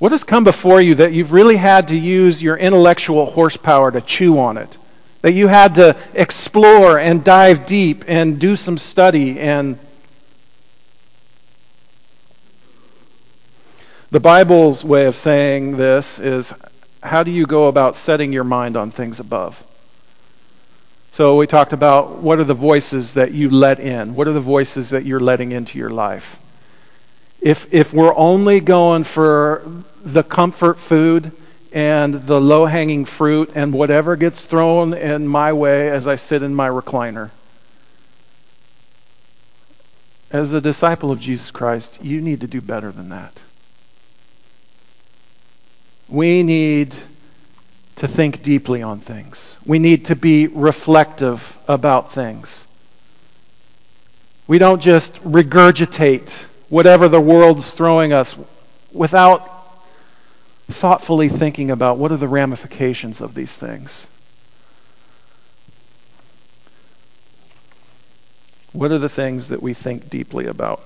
What 0.00 0.10
has 0.10 0.24
come 0.24 0.42
before 0.42 0.80
you 0.80 0.96
that 0.96 1.12
you've 1.12 1.32
really 1.32 1.56
had 1.56 1.88
to 1.88 1.96
use 1.96 2.42
your 2.42 2.56
intellectual 2.56 3.26
horsepower 3.26 3.92
to 3.92 4.00
chew 4.00 4.40
on 4.40 4.56
it? 4.56 4.76
That 5.22 5.32
you 5.32 5.48
had 5.48 5.74
to 5.74 5.96
explore 6.14 6.98
and 6.98 7.22
dive 7.22 7.66
deep 7.66 8.04
and 8.06 8.38
do 8.38 8.56
some 8.56 8.78
study 8.78 9.38
and 9.38 9.78
The 14.10 14.18
Bible's 14.18 14.84
way 14.84 15.06
of 15.06 15.14
saying 15.14 15.76
this 15.76 16.18
is 16.18 16.52
how 17.00 17.22
do 17.22 17.30
you 17.30 17.46
go 17.46 17.68
about 17.68 17.94
setting 17.94 18.32
your 18.32 18.42
mind 18.42 18.76
on 18.76 18.90
things 18.90 19.20
above? 19.20 19.62
So 21.12 21.36
we 21.36 21.46
talked 21.46 21.72
about 21.72 22.16
what 22.16 22.40
are 22.40 22.44
the 22.44 22.52
voices 22.52 23.14
that 23.14 23.30
you 23.32 23.50
let 23.50 23.78
in? 23.78 24.16
What 24.16 24.26
are 24.26 24.32
the 24.32 24.40
voices 24.40 24.90
that 24.90 25.04
you're 25.04 25.20
letting 25.20 25.52
into 25.52 25.78
your 25.78 25.90
life? 25.90 26.40
If 27.40 27.72
if 27.72 27.92
we're 27.92 28.14
only 28.14 28.58
going 28.58 29.04
for 29.04 29.62
the 30.04 30.24
comfort 30.24 30.80
food 30.80 31.30
and 31.72 32.14
the 32.14 32.40
low 32.40 32.66
hanging 32.66 33.04
fruit 33.04 33.52
and 33.54 33.72
whatever 33.72 34.16
gets 34.16 34.44
thrown 34.44 34.94
in 34.94 35.26
my 35.26 35.52
way 35.52 35.88
as 35.88 36.06
I 36.06 36.16
sit 36.16 36.42
in 36.42 36.54
my 36.54 36.68
recliner. 36.68 37.30
As 40.30 40.52
a 40.52 40.60
disciple 40.60 41.10
of 41.10 41.20
Jesus 41.20 41.50
Christ, 41.50 42.04
you 42.04 42.20
need 42.20 42.40
to 42.42 42.46
do 42.46 42.60
better 42.60 42.90
than 42.90 43.10
that. 43.10 43.40
We 46.08 46.42
need 46.42 46.94
to 47.96 48.08
think 48.08 48.42
deeply 48.42 48.82
on 48.82 49.00
things. 49.00 49.56
We 49.66 49.78
need 49.78 50.06
to 50.06 50.16
be 50.16 50.46
reflective 50.46 51.58
about 51.68 52.12
things. 52.12 52.66
We 54.46 54.58
don't 54.58 54.80
just 54.80 55.22
regurgitate 55.22 56.30
whatever 56.68 57.08
the 57.08 57.20
world's 57.20 57.74
throwing 57.74 58.12
us 58.12 58.34
without 58.92 59.59
thoughtfully 60.70 61.28
thinking 61.28 61.70
about 61.70 61.98
what 61.98 62.12
are 62.12 62.16
the 62.16 62.28
ramifications 62.28 63.20
of 63.20 63.34
these 63.34 63.56
things. 63.56 64.06
What 68.72 68.92
are 68.92 68.98
the 68.98 69.08
things 69.08 69.48
that 69.48 69.62
we 69.62 69.74
think 69.74 70.08
deeply 70.08 70.46
about? 70.46 70.82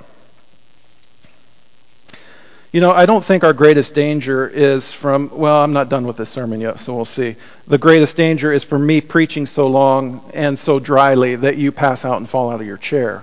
You 2.72 2.80
know, 2.80 2.90
I 2.90 3.06
don't 3.06 3.24
think 3.24 3.44
our 3.44 3.52
greatest 3.52 3.94
danger 3.94 4.48
is 4.48 4.90
from, 4.92 5.30
well, 5.32 5.58
I'm 5.58 5.72
not 5.72 5.88
done 5.88 6.06
with 6.08 6.16
this 6.16 6.30
sermon 6.30 6.60
yet, 6.60 6.80
so 6.80 6.92
we'll 6.92 7.04
see. 7.04 7.36
The 7.68 7.78
greatest 7.78 8.16
danger 8.16 8.52
is 8.52 8.64
for 8.64 8.78
me 8.78 9.00
preaching 9.00 9.46
so 9.46 9.68
long 9.68 10.28
and 10.34 10.58
so 10.58 10.80
dryly 10.80 11.36
that 11.36 11.56
you 11.56 11.70
pass 11.70 12.04
out 12.04 12.16
and 12.16 12.28
fall 12.28 12.50
out 12.50 12.60
of 12.60 12.66
your 12.66 12.76
chair. 12.76 13.22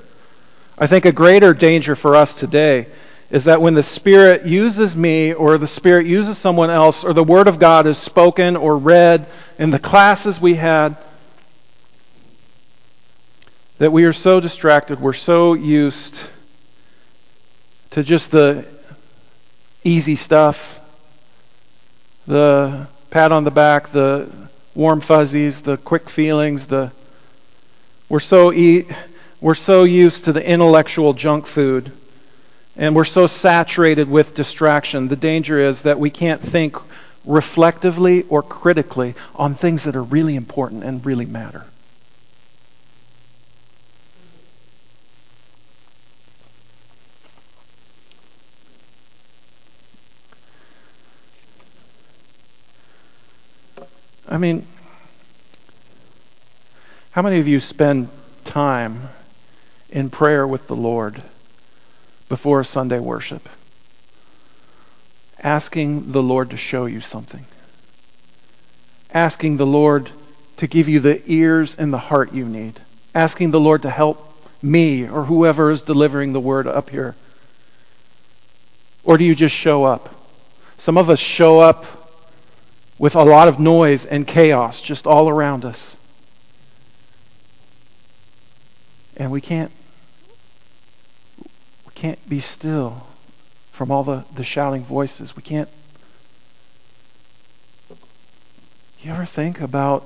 I 0.78 0.88
think 0.88 1.04
a 1.04 1.12
greater 1.12 1.54
danger 1.54 1.97
for 1.97 2.15
us 2.15 2.39
today 2.39 2.88
is 3.32 3.46
that 3.46 3.62
when 3.62 3.74
the 3.74 3.84
Spirit 3.84 4.46
uses 4.46 4.96
me 4.96 5.34
or 5.34 5.58
the 5.58 5.65
Spirit 5.65 6.06
uses 6.06 6.38
someone 6.38 6.70
else 6.70 7.06
or 7.06 7.13
the 7.13 7.24
Word 7.24 7.48
of 7.48 7.60
God 7.60 7.88
is 7.88 7.98
spoken 7.98 8.58
or 8.58 8.78
read 8.78 9.26
in 9.58 9.72
the 9.72 9.80
classes 9.80 10.39
we 10.41 10.54
had, 10.54 10.98
that 13.78 13.91
we 13.91 14.04
are 14.04 14.13
so 14.13 14.41
distracted, 14.41 15.00
we're 15.00 15.13
so 15.13 15.54
used 15.54 16.20
to 17.91 18.04
just 18.04 18.32
the 18.32 18.67
easy 19.86 20.17
stuff, 20.17 20.80
the 22.28 22.86
pat 23.12 23.32
on 23.32 23.46
the 23.46 23.52
back, 23.52 23.89
the 23.89 24.30
warm 24.76 25.00
fuzzies, 25.00 25.62
the 25.62 25.78
quick 25.78 26.10
feelings, 26.10 26.67
the 26.67 26.91
we're 28.10 28.20
so 28.20 28.52
e- 28.52 28.88
we're 29.39 29.56
so 29.56 29.86
used 29.86 30.26
to 30.26 30.34
the 30.34 30.46
intellectual 30.46 31.13
junk 31.13 31.48
food 31.48 31.94
and 32.77 32.95
we're 32.95 33.05
so 33.05 33.27
saturated 33.27 34.10
with 34.10 34.34
distraction. 34.34 35.07
The 35.07 35.15
danger 35.15 35.60
is 35.60 35.84
that 35.84 35.99
we 35.99 36.10
can't 36.10 36.41
think 36.41 36.77
reflectively 37.25 38.23
or 38.23 38.41
critically 38.41 39.15
on 39.36 39.55
things 39.55 39.84
that 39.84 39.95
are 39.95 40.03
really 40.03 40.36
important 40.36 40.84
and 40.84 41.05
really 41.05 41.25
matter. 41.25 41.65
I 54.27 54.38
mean, 54.38 54.65
how 57.12 57.21
many 57.21 57.39
of 57.39 57.47
you 57.49 57.60
spend 57.60 58.07
time 58.45 59.10
in 59.89 60.10
prayer 60.10 60.47
with 60.47 60.67
the 60.67 60.75
Lord 60.75 61.21
before 62.32 62.62
a 62.62 62.65
Sunday 62.65 62.98
worship? 62.98 63.50
Asking 65.44 66.13
the 66.13 66.24
Lord 66.24 66.52
to 66.52 66.58
show 66.58 66.86
you 66.86 67.02
something. 67.02 67.46
Asking 69.13 69.58
the 69.58 69.65
Lord 69.65 70.10
to 70.56 70.65
give 70.65 70.88
you 70.88 71.02
the 71.02 71.22
ears 71.26 71.76
and 71.76 71.91
the 71.91 71.98
heart 71.98 72.34
you 72.34 72.46
need. 72.46 72.80
Asking 73.13 73.52
the 73.52 73.60
Lord 73.60 73.82
to 73.82 73.89
help 73.89 74.26
me 74.62 75.10
or 75.10 75.26
whoever 75.26 75.72
is 75.72 75.82
delivering 75.82 76.32
the 76.32 76.39
word 76.39 76.67
up 76.67 76.89
here. 76.89 77.17
Or 79.04 79.17
do 79.17 79.26
you 79.26 79.36
just 79.36 79.54
show 79.54 79.84
up? 79.84 80.15
Some 80.78 80.98
of 80.98 81.10
us 81.10 81.20
show 81.20 81.60
up 81.60 81.86
with 82.98 83.17
a 83.17 83.24
lot 83.26 83.50
of 83.50 83.60
noise 83.60 84.06
and 84.06 84.26
chaos 84.26 84.80
just 84.80 85.06
all 85.06 85.28
around 85.28 85.65
us. 85.65 85.98
And 89.17 89.32
we 89.32 89.41
can't 89.41 89.72
can't 92.01 92.27
be 92.27 92.39
still 92.39 93.05
from 93.71 93.91
all 93.91 94.03
the, 94.03 94.25
the 94.33 94.43
shouting 94.43 94.83
voices. 94.83 95.35
We 95.35 95.43
can't 95.43 95.69
You 99.03 99.11
ever 99.11 99.25
think 99.25 99.61
about 99.61 100.03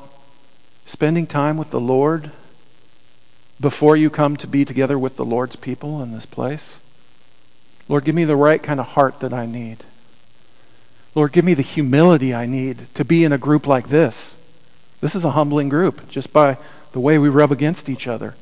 spending 0.86 1.26
time 1.26 1.56
with 1.56 1.70
the 1.70 1.80
Lord 1.80 2.32
before 3.62 3.96
you 3.96 4.10
come 4.10 4.36
to 4.38 4.48
be 4.48 4.66
together 4.66 5.00
with 5.00 5.16
the 5.16 5.24
Lord's 5.24 5.56
people 5.56 6.02
in 6.02 6.12
this 6.12 6.26
place? 6.26 6.82
Lord, 7.88 8.04
give 8.04 8.16
me 8.16 8.26
the 8.26 8.36
right 8.36 8.62
kind 8.62 8.82
of 8.82 8.88
heart 8.88 9.22
that 9.22 9.34
I 9.34 9.46
need. 9.46 9.78
Lord, 11.14 11.32
give 11.32 11.46
me 11.46 11.54
the 11.54 11.62
humility 11.62 12.34
I 12.34 12.46
need 12.46 12.94
to 12.96 13.06
be 13.06 13.24
in 13.24 13.32
a 13.32 13.38
group 13.38 13.68
like 13.68 13.88
this. 13.88 14.36
This 15.00 15.16
is 15.16 15.24
a 15.24 15.32
humbling 15.32 15.70
group 15.70 16.10
just 16.10 16.34
by 16.34 16.58
the 16.92 17.00
way 17.00 17.18
we 17.18 17.30
rub 17.30 17.54
against 17.54 17.88
each 17.88 18.06
other. 18.06 18.34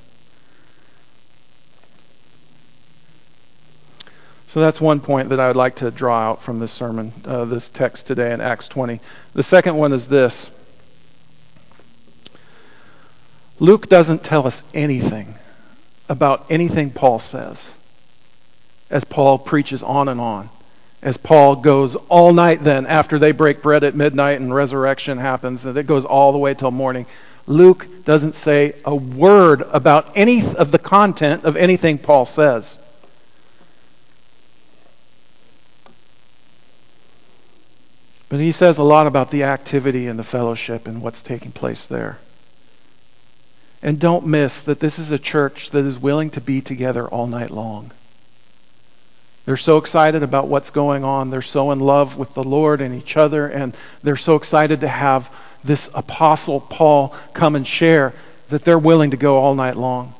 So 4.54 4.60
that's 4.60 4.80
one 4.80 5.00
point 5.00 5.30
that 5.30 5.40
I 5.40 5.48
would 5.48 5.56
like 5.56 5.78
to 5.78 5.90
draw 5.90 6.30
out 6.30 6.44
from 6.44 6.60
this 6.60 6.72
sermon, 6.72 7.12
uh, 7.26 7.46
this 7.46 7.70
text 7.70 8.06
today 8.06 8.32
in 8.34 8.40
Acts 8.40 8.68
20. 8.68 9.00
The 9.34 9.42
second 9.42 9.78
one 9.78 9.94
is 9.94 10.08
this 10.08 10.52
Luke 13.60 13.90
doesn't 13.90 14.24
tell 14.24 14.46
us 14.46 14.64
anything 14.72 15.34
about 16.08 16.52
anything 16.52 16.92
Paul 16.92 17.18
says 17.18 17.74
as 18.92 19.04
Paul 19.04 19.40
preaches 19.40 19.82
on 19.82 20.08
and 20.08 20.22
on 20.22 20.52
as 21.02 21.18
Paul 21.18 21.56
goes 21.56 21.96
all 21.96 22.32
night 22.32 22.64
then 22.64 22.86
after 22.86 23.18
they 23.18 23.32
break 23.32 23.64
bread 23.64 23.84
at 23.84 23.96
midnight 23.96 24.40
and 24.40 24.54
resurrection 24.54 25.18
happens, 25.18 25.66
and 25.66 25.76
it 25.76 25.88
goes 25.88 26.06
all 26.06 26.32
the 26.32 26.38
way 26.38 26.54
till 26.54 26.70
morning. 26.70 27.08
Luke 27.48 27.88
doesn't 28.06 28.36
say 28.36 28.76
a 28.86 28.94
word 28.94 29.62
about 29.62 30.12
any 30.16 30.46
of 30.46 30.70
the 30.70 30.78
content 30.78 31.44
of 31.44 31.58
anything 31.58 31.98
Paul 31.98 32.28
says. 32.28 32.78
But 38.30 38.40
he 38.40 38.52
says 38.52 38.78
a 38.78 38.84
lot 38.84 39.08
about 39.08 39.32
the 39.32 39.44
activity 39.44 40.08
and 40.08 40.18
the 40.18 40.24
fellowship 40.24 40.88
and 40.88 41.02
what's 41.02 41.22
taking 41.22 41.52
place 41.52 41.88
there. 41.88 42.18
And 43.82 44.00
don't 44.00 44.26
miss 44.26 44.64
that 44.64 44.80
this 44.80 44.98
is 44.98 45.12
a 45.12 45.20
church 45.20 45.72
that 45.72 45.86
is 45.86 46.00
willing 46.00 46.30
to 46.32 46.42
be 46.42 46.62
together 46.62 47.08
all 47.08 47.28
night 47.28 47.52
long. 47.52 47.92
They're 49.46 49.58
so 49.58 49.78
excited 49.78 50.24
about 50.24 50.48
what's 50.48 50.70
going 50.70 51.04
on. 51.04 51.30
They're 51.30 51.42
so 51.42 51.72
in 51.72 51.80
love 51.80 52.18
with 52.18 52.34
the 52.34 52.44
Lord 52.44 52.80
and 52.80 52.96
each 52.96 53.18
other, 53.18 53.48
and 53.48 53.76
they're 54.02 54.16
so 54.16 54.36
excited 54.36 54.82
to 54.82 54.88
have 54.88 55.30
this 55.66 55.90
apostle 55.94 56.62
Paul 56.62 57.14
come 57.34 57.56
and 57.56 57.68
share 57.68 58.14
that 58.50 58.64
they're 58.64 58.80
willing 58.80 59.12
to 59.12 59.18
go 59.18 59.38
all 59.38 59.54
night 59.54 59.76
long. 59.76 60.14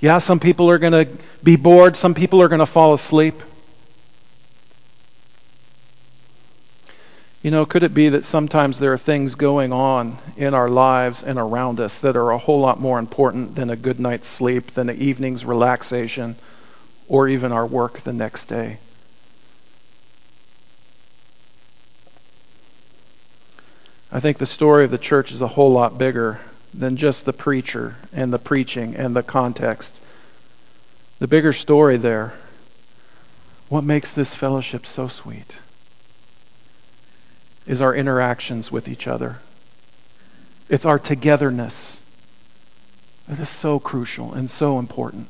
Yeah, 0.00 0.18
some 0.18 0.40
people 0.40 0.70
are 0.70 0.78
going 0.78 0.92
to 0.92 1.08
be 1.42 1.56
bored, 1.56 1.96
some 1.96 2.14
people 2.14 2.42
are 2.42 2.48
going 2.48 2.58
to 2.60 2.66
fall 2.66 2.94
asleep. 2.94 3.42
You 7.42 7.50
know, 7.50 7.64
could 7.66 7.84
it 7.84 7.94
be 7.94 8.08
that 8.10 8.24
sometimes 8.24 8.78
there 8.78 8.92
are 8.92 8.98
things 8.98 9.36
going 9.36 9.72
on 9.72 10.18
in 10.36 10.54
our 10.54 10.68
lives 10.68 11.22
and 11.22 11.38
around 11.38 11.78
us 11.80 12.00
that 12.00 12.16
are 12.16 12.30
a 12.30 12.38
whole 12.38 12.60
lot 12.60 12.80
more 12.80 12.98
important 12.98 13.54
than 13.54 13.70
a 13.70 13.76
good 13.76 14.00
night's 14.00 14.26
sleep, 14.26 14.72
than 14.72 14.88
an 14.88 15.00
evening's 15.00 15.44
relaxation? 15.44 16.36
or 17.08 17.26
even 17.26 17.52
our 17.52 17.66
work 17.66 18.00
the 18.00 18.12
next 18.12 18.46
day. 18.46 18.78
I 24.12 24.20
think 24.20 24.38
the 24.38 24.46
story 24.46 24.84
of 24.84 24.90
the 24.90 24.98
church 24.98 25.32
is 25.32 25.40
a 25.40 25.48
whole 25.48 25.72
lot 25.72 25.98
bigger 25.98 26.40
than 26.72 26.96
just 26.96 27.24
the 27.24 27.32
preacher 27.32 27.96
and 28.12 28.32
the 28.32 28.38
preaching 28.38 28.94
and 28.94 29.16
the 29.16 29.22
context. 29.22 30.00
The 31.18 31.26
bigger 31.26 31.52
story 31.52 31.96
there, 31.96 32.34
what 33.68 33.84
makes 33.84 34.14
this 34.14 34.34
fellowship 34.34 34.86
so 34.86 35.08
sweet, 35.08 35.56
is 37.68 37.80
our 37.80 37.94
interactions 37.94 38.72
with 38.72 38.88
each 38.88 39.06
other. 39.06 39.36
It's 40.68 40.86
our 40.86 40.98
togetherness 40.98 42.00
that 43.28 43.38
is 43.38 43.50
so 43.50 43.78
crucial 43.78 44.32
and 44.32 44.50
so 44.50 44.78
important. 44.78 45.28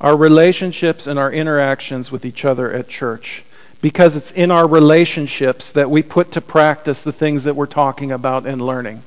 Our 0.00 0.16
relationships 0.16 1.06
and 1.06 1.18
our 1.18 1.30
interactions 1.30 2.10
with 2.10 2.24
each 2.24 2.44
other 2.44 2.72
at 2.72 2.88
church. 2.88 3.44
Because 3.80 4.16
it's 4.16 4.32
in 4.32 4.50
our 4.50 4.66
relationships 4.66 5.72
that 5.72 5.88
we 5.88 6.02
put 6.02 6.32
to 6.32 6.40
practice 6.40 7.02
the 7.02 7.12
things 7.12 7.44
that 7.44 7.54
we're 7.54 7.66
talking 7.66 8.10
about 8.10 8.44
and 8.44 8.60
learning. 8.60 9.02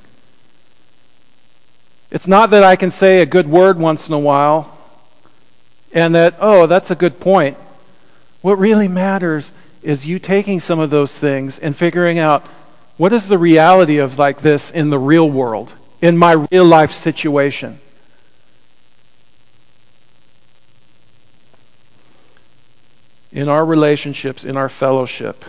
It's 2.10 2.28
not 2.28 2.50
that 2.50 2.62
I 2.62 2.76
can 2.76 2.90
say 2.90 3.20
a 3.20 3.26
good 3.26 3.46
word 3.46 3.78
once 3.78 4.08
in 4.08 4.14
a 4.14 4.18
while 4.18 4.78
and 5.92 6.14
that, 6.14 6.36
oh, 6.40 6.66
that's 6.66 6.90
a 6.90 6.94
good 6.94 7.20
point. 7.20 7.58
What 8.40 8.58
really 8.58 8.88
matters 8.88 9.52
is 9.82 10.06
you 10.06 10.18
taking 10.18 10.60
some 10.60 10.78
of 10.78 10.90
those 10.90 11.16
things 11.16 11.58
and 11.58 11.76
figuring 11.76 12.18
out 12.18 12.46
what 12.96 13.12
is 13.12 13.28
the 13.28 13.38
reality 13.38 13.98
of 13.98 14.18
like 14.18 14.40
this 14.40 14.70
in 14.70 14.90
the 14.90 14.98
real 14.98 15.28
world, 15.28 15.72
in 16.00 16.16
my 16.16 16.32
real 16.50 16.64
life 16.64 16.92
situation. 16.92 17.78
in 23.32 23.48
our 23.48 23.64
relationships, 23.64 24.44
in 24.44 24.56
our 24.56 24.68
fellowship, 24.68 25.44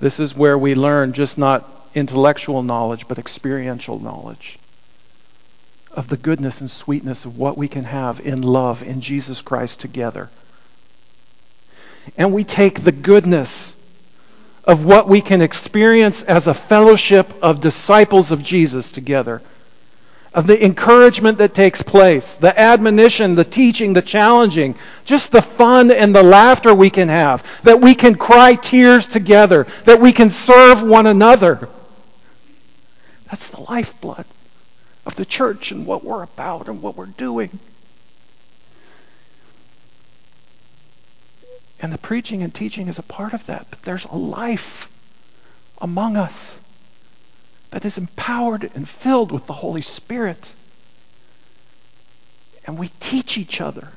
this 0.00 0.18
is 0.18 0.34
where 0.34 0.56
we 0.56 0.74
learn 0.74 1.12
just 1.12 1.36
not 1.36 1.70
intellectual 1.94 2.62
knowledge, 2.62 3.06
but 3.06 3.18
experiential 3.18 3.98
knowledge 3.98 4.58
of 5.92 6.08
the 6.08 6.16
goodness 6.16 6.60
and 6.60 6.70
sweetness 6.70 7.24
of 7.24 7.36
what 7.36 7.58
we 7.58 7.68
can 7.68 7.84
have 7.84 8.20
in 8.20 8.42
love 8.42 8.82
in 8.82 9.00
Jesus 9.00 9.40
Christ 9.40 9.80
together. 9.80 10.30
And 12.16 12.32
we 12.32 12.44
take 12.44 12.82
the 12.82 12.92
goodness 12.92 13.76
of 14.64 14.84
what 14.84 15.08
we 15.08 15.20
can 15.20 15.42
experience 15.42 16.22
as 16.22 16.46
a 16.46 16.54
fellowship 16.54 17.32
of 17.42 17.60
disciples 17.60 18.30
of 18.30 18.42
Jesus 18.42 18.90
together 18.90 19.42
of 20.34 20.46
the 20.46 20.64
encouragement 20.64 21.38
that 21.38 21.54
takes 21.54 21.82
place, 21.82 22.36
the 22.36 22.58
admonition, 22.58 23.34
the 23.34 23.44
teaching, 23.44 23.94
the 23.94 24.02
challenging, 24.02 24.76
just 25.04 25.32
the 25.32 25.42
fun 25.42 25.90
and 25.90 26.14
the 26.14 26.22
laughter 26.22 26.74
we 26.74 26.90
can 26.90 27.08
have, 27.08 27.44
that 27.62 27.80
we 27.80 27.94
can 27.94 28.14
cry 28.14 28.54
tears 28.54 29.06
together, 29.06 29.66
that 29.84 30.00
we 30.00 30.12
can 30.12 30.28
serve 30.30 30.82
one 30.82 31.06
another. 31.06 31.68
That's 33.26 33.50
the 33.50 33.60
lifeblood 33.62 34.26
of 35.06 35.16
the 35.16 35.24
church 35.24 35.72
and 35.72 35.86
what 35.86 36.04
we're 36.04 36.22
about 36.22 36.68
and 36.68 36.82
what 36.82 36.96
we're 36.96 37.06
doing. 37.06 37.58
And 41.80 41.92
the 41.92 41.98
preaching 41.98 42.42
and 42.42 42.52
teaching 42.52 42.88
is 42.88 42.98
a 42.98 43.02
part 43.02 43.34
of 43.34 43.46
that. 43.46 43.66
But 43.70 43.82
there's 43.82 44.04
a 44.06 44.16
life 44.16 44.88
among 45.80 46.16
us 46.16 46.58
that 47.70 47.84
is 47.84 47.98
empowered 47.98 48.70
and 48.74 48.88
filled 48.88 49.30
with 49.30 49.46
the 49.46 49.52
Holy 49.52 49.82
Spirit. 49.82 50.54
And 52.66 52.78
we 52.78 52.88
teach 53.00 53.38
each 53.38 53.60
other. 53.60 53.88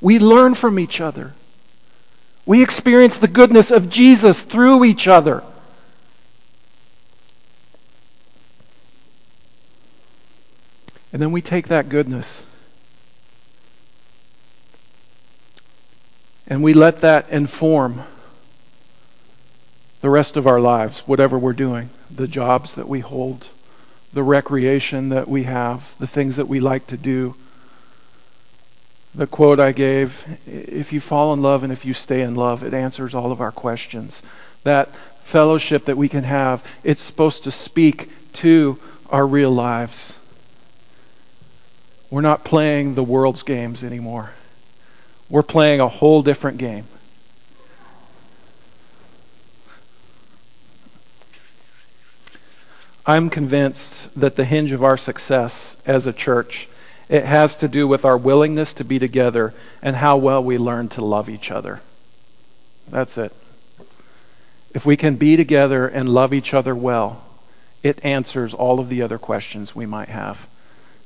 We 0.00 0.18
learn 0.18 0.54
from 0.54 0.78
each 0.78 1.00
other. 1.00 1.34
We 2.46 2.62
experience 2.62 3.18
the 3.18 3.28
goodness 3.28 3.70
of 3.70 3.90
Jesus 3.90 4.42
through 4.42 4.84
each 4.84 5.06
other. 5.06 5.42
And 11.12 11.22
then 11.22 11.32
we 11.32 11.42
take 11.42 11.68
that 11.68 11.88
goodness 11.88 12.44
and 16.48 16.62
we 16.62 16.72
let 16.72 17.00
that 17.02 17.28
inform 17.28 18.02
the 20.00 20.10
rest 20.10 20.36
of 20.36 20.46
our 20.46 20.60
lives, 20.60 21.00
whatever 21.00 21.38
we're 21.38 21.52
doing, 21.52 21.90
the 22.10 22.26
jobs 22.26 22.76
that 22.76 22.88
we 22.88 23.00
hold, 23.00 23.46
the 24.12 24.22
recreation 24.22 25.10
that 25.10 25.28
we 25.28 25.42
have, 25.42 25.94
the 25.98 26.06
things 26.06 26.36
that 26.36 26.48
we 26.48 26.60
like 26.60 26.86
to 26.86 26.96
do. 26.96 27.34
The 29.14 29.26
quote 29.26 29.60
I 29.60 29.72
gave 29.72 30.24
if 30.46 30.92
you 30.92 31.00
fall 31.00 31.32
in 31.34 31.42
love 31.42 31.64
and 31.64 31.72
if 31.72 31.84
you 31.84 31.92
stay 31.92 32.22
in 32.22 32.34
love, 32.34 32.62
it 32.62 32.72
answers 32.72 33.14
all 33.14 33.32
of 33.32 33.40
our 33.40 33.52
questions. 33.52 34.22
That 34.64 34.94
fellowship 35.22 35.86
that 35.86 35.96
we 35.96 36.08
can 36.08 36.24
have, 36.24 36.64
it's 36.82 37.02
supposed 37.02 37.44
to 37.44 37.50
speak 37.50 38.10
to 38.34 38.78
our 39.10 39.26
real 39.26 39.50
lives. 39.50 40.14
We're 42.10 42.22
not 42.22 42.44
playing 42.44 42.94
the 42.94 43.02
world's 43.02 43.42
games 43.42 43.82
anymore. 43.82 44.30
We're 45.30 45.42
playing 45.42 45.80
a 45.80 45.88
whole 45.88 46.22
different 46.22 46.58
game. 46.58 46.84
I'm 53.06 53.30
convinced 53.30 54.20
that 54.20 54.36
the 54.36 54.44
hinge 54.44 54.72
of 54.72 54.84
our 54.84 54.96
success 54.96 55.76
as 55.86 56.06
a 56.06 56.12
church 56.12 56.68
it 57.08 57.24
has 57.24 57.56
to 57.56 57.68
do 57.68 57.88
with 57.88 58.04
our 58.04 58.18
willingness 58.18 58.74
to 58.74 58.84
be 58.84 58.98
together 58.98 59.54
and 59.80 59.96
how 59.96 60.18
well 60.18 60.44
we 60.44 60.58
learn 60.58 60.88
to 60.90 61.04
love 61.04 61.30
each 61.30 61.50
other. 61.50 61.80
That's 62.90 63.16
it. 63.16 63.32
If 64.74 64.84
we 64.84 64.98
can 64.98 65.16
be 65.16 65.36
together 65.36 65.88
and 65.88 66.06
love 66.06 66.34
each 66.34 66.52
other 66.52 66.74
well, 66.74 67.22
it 67.82 68.04
answers 68.04 68.52
all 68.52 68.78
of 68.78 68.90
the 68.90 69.00
other 69.00 69.16
questions 69.16 69.74
we 69.74 69.86
might 69.86 70.10
have. 70.10 70.46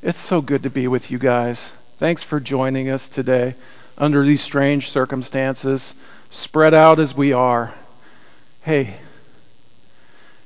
It's 0.03 0.19
so 0.19 0.41
good 0.41 0.65
to 0.65 0.71
be 0.71 0.89
with 0.89 1.09
you 1.13 1.19
guys. 1.19 1.73
Thanks 1.99 2.23
for 2.23 2.41
joining 2.41 2.89
us 2.89 3.09
today 3.09 3.55
under 3.99 4.25
these 4.25 4.41
strange 4.41 4.91
circumstances, 4.91 5.95
spread 6.31 6.75
out 6.75 6.99
as 6.99 7.15
we 7.15 7.33
are. 7.33 7.73
Hey, 8.63 8.97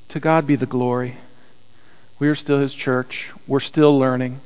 to 0.09 0.21
God 0.21 0.47
be 0.47 0.57
the 0.57 0.67
glory. 0.67 1.17
We 2.19 2.29
are 2.29 2.35
still 2.35 2.61
His 2.61 2.75
church. 2.75 3.31
We're 3.47 3.61
still 3.61 3.99
learning. 3.99 4.41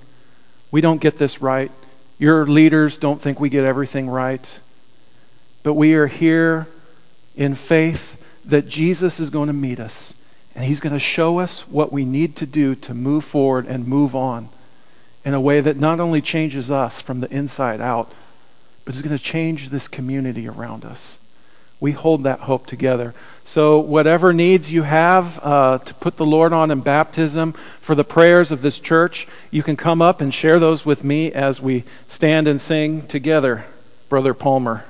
We 0.70 0.80
don't 0.80 1.00
get 1.00 1.18
this 1.18 1.40
right. 1.40 1.70
Your 2.18 2.46
leaders 2.46 2.96
don't 2.96 3.20
think 3.20 3.40
we 3.40 3.48
get 3.48 3.64
everything 3.64 4.08
right. 4.08 4.60
But 5.62 5.74
we 5.74 5.94
are 5.94 6.06
here 6.06 6.66
in 7.36 7.54
faith 7.54 8.22
that 8.46 8.68
Jesus 8.68 9.20
is 9.20 9.30
going 9.30 9.46
to 9.48 9.52
meet 9.52 9.80
us 9.80 10.14
and 10.54 10.64
He's 10.64 10.80
going 10.80 10.92
to 10.92 10.98
show 10.98 11.38
us 11.38 11.60
what 11.68 11.92
we 11.92 12.04
need 12.04 12.36
to 12.36 12.46
do 12.46 12.74
to 12.74 12.94
move 12.94 13.24
forward 13.24 13.66
and 13.66 13.86
move 13.86 14.16
on 14.16 14.48
in 15.24 15.34
a 15.34 15.40
way 15.40 15.60
that 15.60 15.76
not 15.76 16.00
only 16.00 16.20
changes 16.20 16.70
us 16.70 17.00
from 17.00 17.20
the 17.20 17.32
inside 17.32 17.80
out, 17.80 18.10
but 18.90 18.96
is 18.96 19.02
going 19.02 19.16
to 19.16 19.22
change 19.22 19.68
this 19.68 19.86
community 19.86 20.48
around 20.48 20.84
us 20.84 21.20
we 21.78 21.92
hold 21.92 22.24
that 22.24 22.40
hope 22.40 22.66
together. 22.66 23.14
So, 23.44 23.78
whatever 23.78 24.32
needs 24.32 24.70
you 24.70 24.82
have 24.82 25.40
uh, 25.42 25.78
to 25.78 25.94
put 25.94 26.16
the 26.16 26.26
Lord 26.26 26.52
on 26.52 26.70
in 26.70 26.80
baptism 26.80 27.54
for 27.78 27.94
the 27.94 28.04
prayers 28.04 28.50
of 28.50 28.62
this 28.62 28.78
church, 28.78 29.26
you 29.50 29.62
can 29.62 29.76
come 29.76 30.02
up 30.02 30.20
and 30.20 30.34
share 30.34 30.58
those 30.58 30.84
with 30.84 31.02
me 31.02 31.32
as 31.32 31.60
we 31.60 31.84
stand 32.06 32.48
and 32.48 32.60
sing 32.60 33.06
together, 33.06 33.64
Brother 34.10 34.34
Palmer. 34.34 34.84